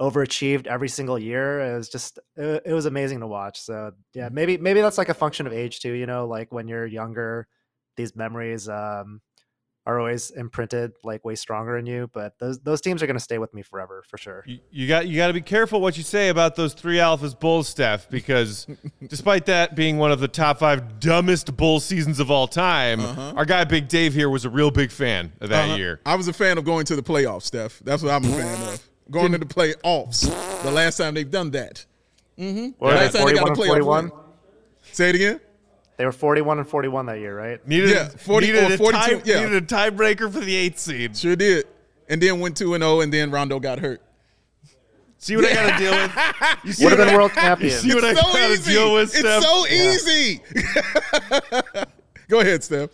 [0.00, 1.60] overachieved every single year.
[1.60, 3.60] It was just it, it, was amazing to watch.
[3.60, 5.92] So yeah, maybe maybe that's like a function of age too.
[5.92, 7.48] You know, like when you're younger,
[7.96, 9.20] these memories um,
[9.86, 12.10] are always imprinted like way stronger in you.
[12.12, 14.44] But those those teams are going to stay with me forever for sure.
[14.46, 17.38] You, you got you got to be careful what you say about those three alphas
[17.38, 18.66] Bulls, Steph, because
[19.08, 23.32] despite that being one of the top five dumbest Bull seasons of all time, uh-huh.
[23.34, 25.76] our guy Big Dave here was a real big fan of that uh-huh.
[25.76, 26.00] year.
[26.04, 27.78] I was a fan of going to the playoffs, Steph.
[27.82, 28.85] That's what I'm a fan of.
[29.10, 30.22] Going into the playoffs.
[30.62, 31.84] The last time they've done that.
[32.38, 32.70] Mm-hmm.
[32.78, 34.12] Well, the last time they got a playoff 41?
[34.92, 35.40] Say it again.
[35.96, 37.66] They were 41 and 41 that year, right?
[37.66, 39.44] Needed, yeah, 40, needed, a, tie, yeah.
[39.44, 41.16] needed a tiebreaker for the eighth seed.
[41.16, 41.66] Sure did.
[42.08, 44.02] And then went 2 and 0, and then Rondo got hurt.
[45.18, 45.50] See what yeah.
[45.50, 46.12] I got to deal with?
[46.78, 47.72] You Would have been world champion.
[47.72, 49.24] You see what it's I so got to deal with, Steph?
[49.24, 50.42] It's so easy.
[52.28, 52.90] Go ahead, Steph.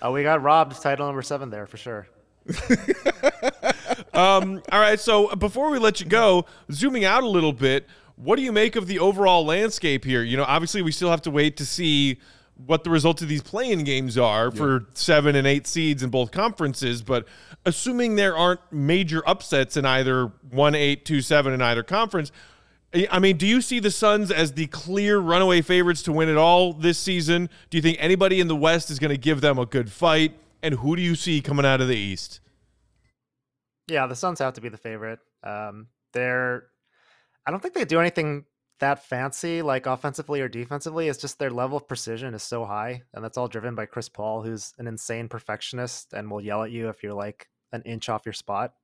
[0.00, 2.06] Oh, we got robbed title number seven there for sure.
[4.14, 7.86] um, all right, so before we let you go, zooming out a little bit,
[8.16, 10.22] what do you make of the overall landscape here?
[10.22, 12.18] You know, obviously we still have to wait to see
[12.66, 16.32] what the results of these play-in games are for seven and eight seeds in both
[16.32, 17.24] conferences, but
[17.64, 22.32] assuming there aren't major upsets in either one, eight, two, seven in either conference.
[23.10, 26.36] I mean, do you see the Suns as the clear runaway favorites to win it
[26.36, 27.48] all this season?
[27.70, 30.32] Do you think anybody in the West is going to give them a good fight?
[30.62, 32.40] And who do you see coming out of the East?
[33.86, 35.20] Yeah, the Suns have to be the favorite.
[35.42, 36.64] Um, they're
[37.46, 38.44] I don't think they do anything
[38.80, 41.08] that fancy, like offensively or defensively.
[41.08, 44.08] It's just their level of precision is so high, and that's all driven by Chris
[44.08, 48.08] Paul, who's an insane perfectionist and will yell at you if you're like an inch
[48.08, 48.74] off your spot.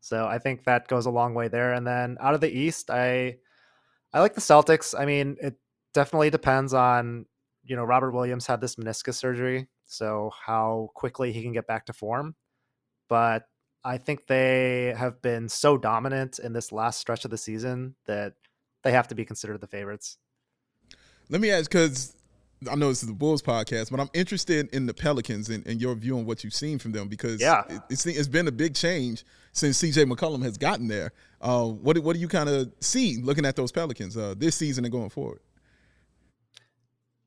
[0.00, 1.72] So I think that goes a long way there.
[1.72, 3.36] And then out of the East, I
[4.12, 4.98] I like the Celtics.
[4.98, 5.56] I mean, it
[5.92, 7.26] definitely depends on
[7.68, 11.86] you know Robert Williams had this meniscus surgery, so how quickly he can get back
[11.86, 12.34] to form.
[13.08, 13.44] But
[13.84, 18.34] I think they have been so dominant in this last stretch of the season that
[18.82, 20.18] they have to be considered the favorites.
[21.28, 22.16] Let me ask because
[22.70, 25.80] I know this is the Bulls podcast, but I'm interested in the Pelicans and, and
[25.80, 27.62] your view on what you've seen from them because yeah.
[27.68, 31.12] it, it's, it's been a big change since CJ McCollum has gotten there.
[31.40, 34.84] Uh, what, what do you kind of see looking at those Pelicans uh, this season
[34.84, 35.40] and going forward?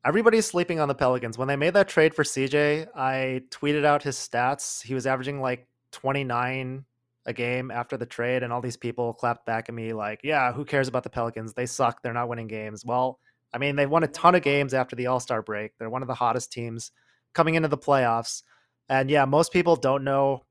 [0.04, 1.38] Everybody's sleeping on the Pelicans.
[1.38, 4.82] When they made that trade for CJ, I tweeted out his stats.
[4.82, 6.84] He was averaging like 29
[7.26, 10.52] a game after the trade, and all these people clapped back at me like, "Yeah,
[10.52, 11.54] who cares about the Pelicans?
[11.54, 12.02] They suck.
[12.02, 13.20] They're not winning games." Well,
[13.54, 15.78] I mean, they won a ton of games after the All Star break.
[15.78, 16.90] They're one of the hottest teams
[17.32, 18.42] coming into the playoffs,
[18.88, 20.44] and yeah, most people don't know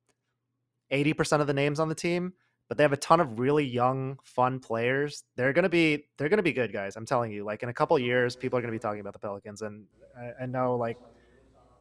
[0.92, 2.34] 80% of the names on the team,
[2.72, 5.26] but they have a ton of really young, fun players.
[5.36, 6.96] They're gonna be they're gonna be good guys.
[6.96, 7.44] I'm telling you.
[7.44, 9.84] Like in a couple years, people are gonna be talking about the Pelicans, and
[10.18, 10.98] I, I know like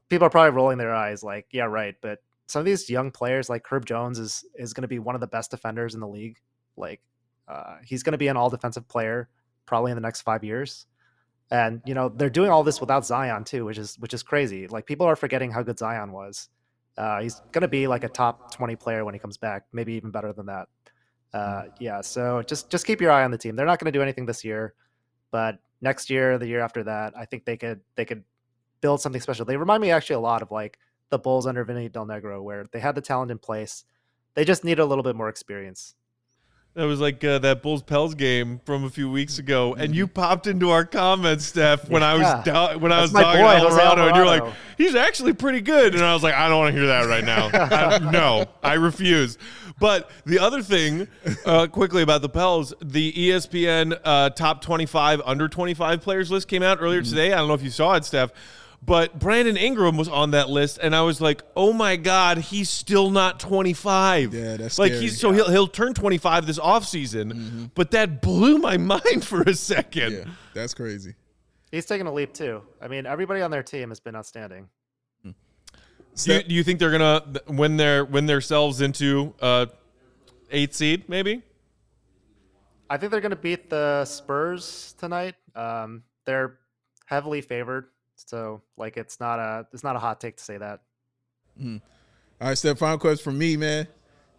[0.08, 2.18] people are probably rolling their eyes, like, "Yeah, right," but
[2.48, 5.28] some of these young players like Herb Jones is is to be one of the
[5.28, 6.38] best defenders in the league.
[6.76, 7.00] Like
[7.46, 9.28] uh, he's to be an all defensive player
[9.66, 10.86] probably in the next five years.
[11.52, 14.66] And you know they're doing all this without Zion too, which is which is crazy.
[14.66, 16.48] Like people are forgetting how good Zion was.
[16.98, 20.10] Uh, he's gonna be like a top twenty player when he comes back, maybe even
[20.10, 20.68] better than that.
[21.32, 23.54] Uh, yeah, so just just keep your eye on the team.
[23.54, 24.74] They're not going to do anything this year,
[25.30, 28.24] but next year, the year after that, I think they could they could
[28.80, 29.44] build something special.
[29.44, 30.78] They remind me actually a lot of like
[31.10, 33.84] the Bulls under Vinny Del Negro, where they had the talent in place.
[34.34, 35.94] They just need a little bit more experience.
[36.80, 40.06] That was like uh, that Bulls Pels game from a few weeks ago, and you
[40.06, 42.42] popped into our comments, Steph, when I was Yeah.
[42.42, 45.60] da- when I was talking boy, to Jose Alvarado, and you're like, he's actually pretty
[45.60, 47.50] good, and I was like, I don't want to hear that right now.
[47.52, 49.36] I- no, I refuse.
[49.78, 51.06] But the other thing,
[51.44, 56.62] uh, quickly about the Pels, the ESPN uh, top 25 under 25 players list came
[56.62, 57.10] out earlier Mm-hmm.
[57.10, 57.32] today.
[57.34, 58.30] I don't know if you saw it, Steph.
[58.82, 62.70] But Brandon Ingram was on that list, and I was like, "Oh my God, he's
[62.70, 65.02] still not 25." Yeah, that's like scary.
[65.02, 69.54] he's so he'll he'll turn 25 this offseason, but that blew my mind for a
[69.54, 70.12] second.
[70.12, 70.24] Yeah,
[70.54, 71.14] that's crazy.
[71.70, 72.62] He's taking a leap too.
[72.80, 74.68] I mean, everybody on their team has been outstanding.
[75.22, 79.66] Do you, do you think they're gonna win their win themselves into uh
[80.50, 81.08] eighth seed?
[81.08, 81.42] Maybe.
[82.90, 85.36] I think they're going to beat the Spurs tonight.
[85.54, 86.58] Um, they're
[87.06, 87.86] heavily favored,
[88.26, 90.80] so like it's not a it's not a hot take to say that.
[91.60, 91.80] Mm.
[92.40, 92.78] All right, Steph.
[92.78, 93.86] Final question for me, man.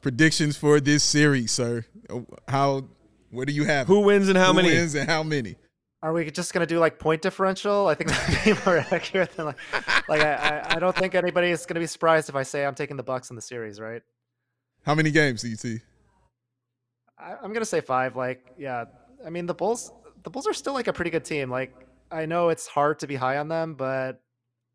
[0.02, 1.86] Predictions for this series, sir.
[2.10, 2.86] Oh, How?
[3.30, 3.88] What do you have?
[3.88, 4.70] Who wins and how Who many?
[4.70, 5.56] wins and how many?
[6.04, 7.88] Are we just going to do like point differential?
[7.88, 9.58] I think that'd be more accurate than like
[10.10, 12.66] like I, I, I don't think anybody is going to be surprised if I say
[12.66, 14.02] I'm taking the Bucks in the series, right?
[14.84, 15.80] How many games do you see?
[17.20, 18.16] I, I'm gonna say five.
[18.16, 18.86] Like, yeah.
[19.26, 19.92] I mean, the Bulls.
[20.24, 21.50] The Bulls are still like a pretty good team.
[21.52, 21.74] Like,
[22.12, 24.22] I know it's hard to be high on them, but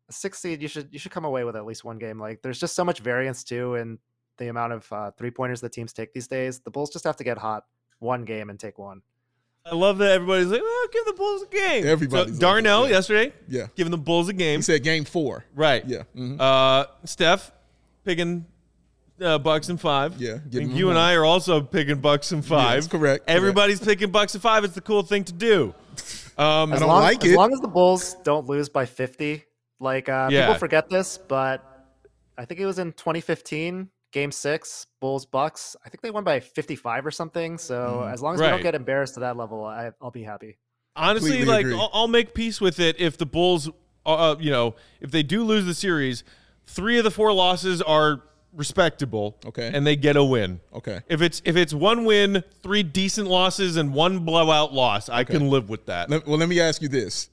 [0.09, 2.19] a six seed, you should you should come away with at least one game.
[2.19, 3.99] Like, there's just so much variance too in
[4.37, 6.59] the amount of uh, three pointers the teams take these days.
[6.59, 7.65] The Bulls just have to get hot
[7.99, 9.01] one game and take one.
[9.65, 12.31] I love that everybody's like, "Oh, give the Bulls a game." Everybody.
[12.33, 12.95] So Darnell that, yeah.
[12.95, 13.67] yesterday Yeah.
[13.75, 14.59] giving the Bulls a game.
[14.59, 15.43] He said game four.
[15.55, 15.83] right.
[15.85, 16.03] Yeah.
[16.15, 16.39] mhm.
[16.39, 17.51] Uh, Steph
[18.05, 18.45] picking
[19.19, 20.21] uh, Bucks and five.
[20.21, 20.97] Yeah, I giving think them you and.
[20.97, 22.75] I are also picking Bucks and five.
[22.75, 23.29] that's correct, correct.
[23.29, 24.63] Everybody's picking Bucks and five.
[24.63, 25.73] It's the cool thing to do.
[26.37, 27.35] Um, As don't long, like as it.
[27.35, 29.43] long as the Bulls don't lose by 50,
[29.79, 30.41] like uh, Yeah.
[30.41, 31.63] people forget this, but
[32.37, 35.75] I think it was in 2015, Game Six, Bulls Bucks.
[35.83, 37.57] I think they won by 55 or something.
[37.57, 40.23] So Mm, as long as we don't get embarrassed to that level, I, I'll be
[40.23, 40.57] happy.
[40.95, 41.79] honestly, Completely like.
[41.81, 43.69] I'll, I'll make peace with it if the Bulls,
[44.05, 46.23] uh, you know, if they do lose the series,
[46.67, 48.21] three of the four losses are
[48.57, 49.37] respectable.
[49.45, 49.71] Okay.
[49.73, 50.59] and they get a win.
[50.73, 51.01] Okay.
[51.07, 55.49] If it's if it's one win, three decent losses, and one blowout loss, I can
[55.49, 56.09] live with that.
[56.09, 57.29] Let- well, let me ask you this: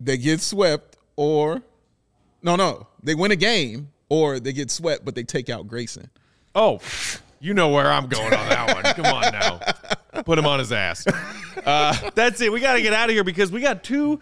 [0.00, 1.62] They get swept, or
[2.42, 6.10] no, no, they win a game, or they get swept, but they take out Grayson.
[6.54, 6.80] Oh,
[7.40, 8.94] you know where I'm going on that one.
[8.94, 9.60] Come on now.
[10.24, 11.06] Put him on his ass.
[11.64, 12.50] Uh, that's it.
[12.50, 14.18] We got to get out of here because we got two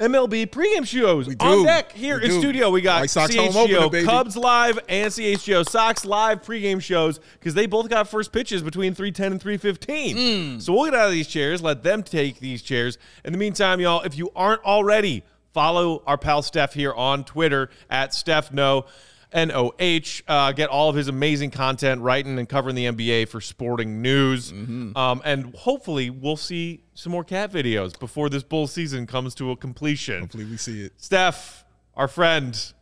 [0.00, 2.38] MLB pregame shows We on deck here We in do.
[2.40, 2.70] studio.
[2.70, 4.04] We got White Sox CHGO opener.
[4.04, 8.94] Cubs live and CHGO Sox live pregame shows because they both got first pitches between
[8.94, 10.16] 310 and 315.
[10.54, 10.58] Hmm.
[10.58, 12.96] So we'll get out of these chairs, let them take these chairs.
[13.24, 15.22] In the meantime, y'all, if you aren't already,
[15.52, 18.86] follow our pal Steph here on Twitter at Steph Noh.
[19.32, 20.24] N O H.
[20.26, 24.52] Uh, get all of his amazing content writing and covering the NBA for sporting news.
[24.52, 24.96] Mm-hmm.
[24.96, 29.50] Um, and hopefully, we'll see some more cat videos before this bull season comes to
[29.50, 30.20] a completion.
[30.20, 30.92] Hopefully, we see it.
[30.96, 31.64] Steph,
[31.94, 32.72] our friend,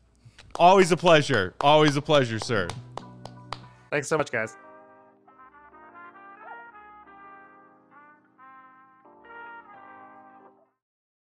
[0.57, 1.55] always a pleasure.
[1.61, 2.69] Always a pleasure, sir.
[3.91, 4.57] Thanks so much, guys.